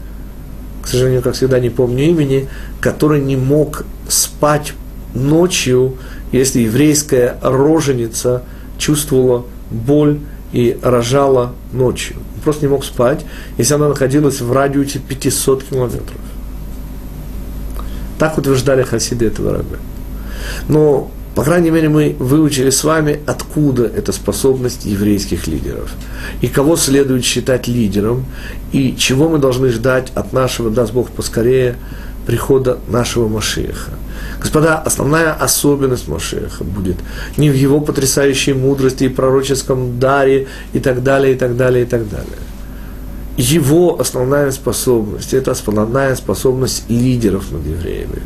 [0.81, 2.47] к сожалению, как всегда не помню имени,
[2.79, 4.73] который не мог спать
[5.13, 5.97] ночью,
[6.31, 8.43] если еврейская роженица
[8.77, 10.19] чувствовала боль
[10.53, 12.15] и рожала ночью.
[12.43, 13.25] Просто не мог спать,
[13.57, 16.17] если она находилась в радиусе 500 километров.
[18.19, 19.77] Так утверждали хасиды этого раба.
[20.67, 25.91] Но По крайней мере, мы выучили с вами, откуда эта способность еврейских лидеров.
[26.41, 28.25] И кого следует считать лидером,
[28.71, 31.75] и чего мы должны ждать от нашего, даст Бог поскорее,
[32.27, 33.91] прихода нашего Машеха.
[34.39, 36.97] Господа, основная особенность Машеха будет
[37.37, 41.87] не в его потрясающей мудрости и пророческом даре и так далее, и так далее, и
[41.87, 42.37] так далее
[43.37, 48.21] его основная способность, это основная способность лидеров над евреями,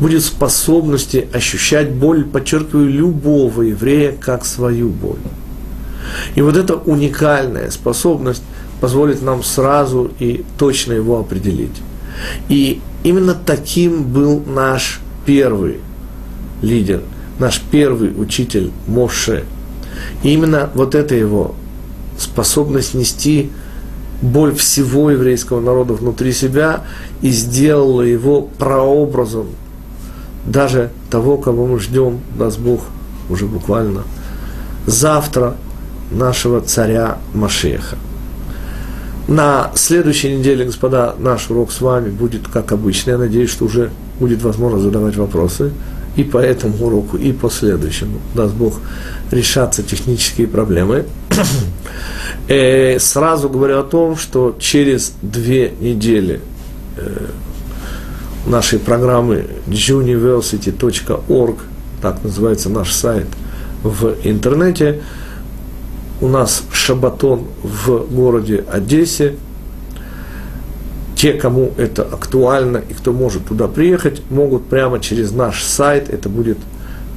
[0.00, 5.18] будет способности ощущать боль, подчеркиваю, любого еврея как свою боль.
[6.34, 8.42] И вот эта уникальная способность
[8.80, 11.82] позволит нам сразу и точно его определить.
[12.48, 15.76] И именно таким был наш первый
[16.62, 17.02] лидер,
[17.38, 19.44] наш первый учитель Моше.
[20.22, 21.54] И именно вот эта его
[22.16, 23.50] способность нести
[24.22, 26.84] боль всего еврейского народа внутри себя
[27.20, 29.48] и сделала его прообразом
[30.46, 32.80] даже того, кого мы ждем, даст Бог,
[33.28, 34.04] уже буквально
[34.86, 35.56] завтра
[36.10, 37.98] нашего царя Машеха.
[39.28, 43.10] На следующей неделе, господа, наш урок с вами будет как обычно.
[43.10, 45.70] Я надеюсь, что уже будет возможно задавать вопросы
[46.16, 48.20] и по этому уроку, и по следующему.
[48.34, 48.80] Даст Бог
[49.30, 51.04] решаться технические проблемы.
[52.50, 56.40] Э, сразу говорю о том, что через две недели
[56.96, 57.26] э,
[58.46, 61.58] нашей программы juniversity.org,
[62.00, 63.26] так называется наш сайт
[63.82, 65.02] в интернете,
[66.20, 69.34] у нас шабатон в городе Одессе.
[71.16, 76.28] Те, кому это актуально и кто может туда приехать, могут прямо через наш сайт, это
[76.28, 76.58] будет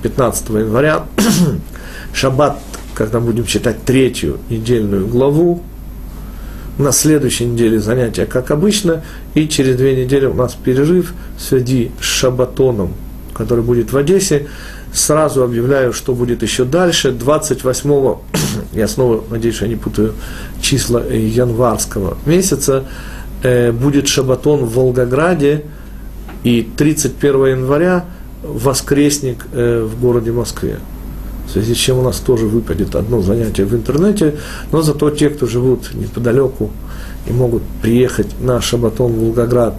[0.02, 1.06] 15 января,
[2.14, 2.58] шаббат
[2.94, 5.64] когда будем читать третью недельную главу.
[6.78, 12.94] На следующей неделе занятия, как обычно, и через две недели у нас перерыв в Шабатоном,
[13.34, 14.48] который будет в Одессе.
[14.94, 17.10] Сразу объявляю, что будет еще дальше.
[17.10, 18.22] 28-го,
[18.74, 20.14] я снова надеюсь, что я не путаю
[20.62, 22.86] числа январского месяца,
[23.44, 25.64] э, будет Шабатон в Волгограде,
[26.44, 28.06] и 31 января
[28.44, 30.80] воскресник э, в городе Москве
[31.52, 34.36] в связи с чем у нас тоже выпадет одно занятие в интернете,
[34.72, 36.72] но зато те, кто живут неподалеку
[37.28, 39.76] и могут приехать на Шабатон в Волгоград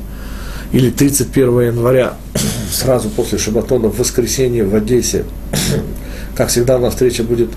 [0.73, 2.15] или 31 января,
[2.71, 5.25] сразу после Шабатона в воскресенье в Одессе,
[6.37, 7.51] как всегда, у нас встреча будет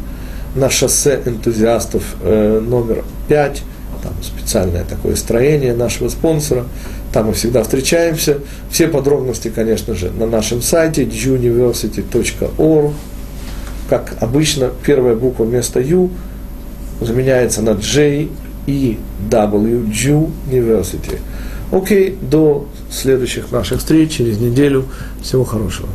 [0.55, 3.61] на шоссе энтузиастов э, номер 5,
[4.03, 6.65] там специальное такое строение нашего спонсора,
[7.11, 8.39] там мы всегда встречаемся.
[8.69, 12.93] Все подробности, конечно же, на нашем сайте juniversity.org
[13.89, 16.09] как обычно, первая буква вместо U
[17.01, 18.29] заменяется на J,
[18.67, 18.97] E,
[19.29, 21.19] W, Jew University.
[21.71, 24.85] Окей, до следующих наших встреч через неделю.
[25.21, 25.89] Всего хорошего.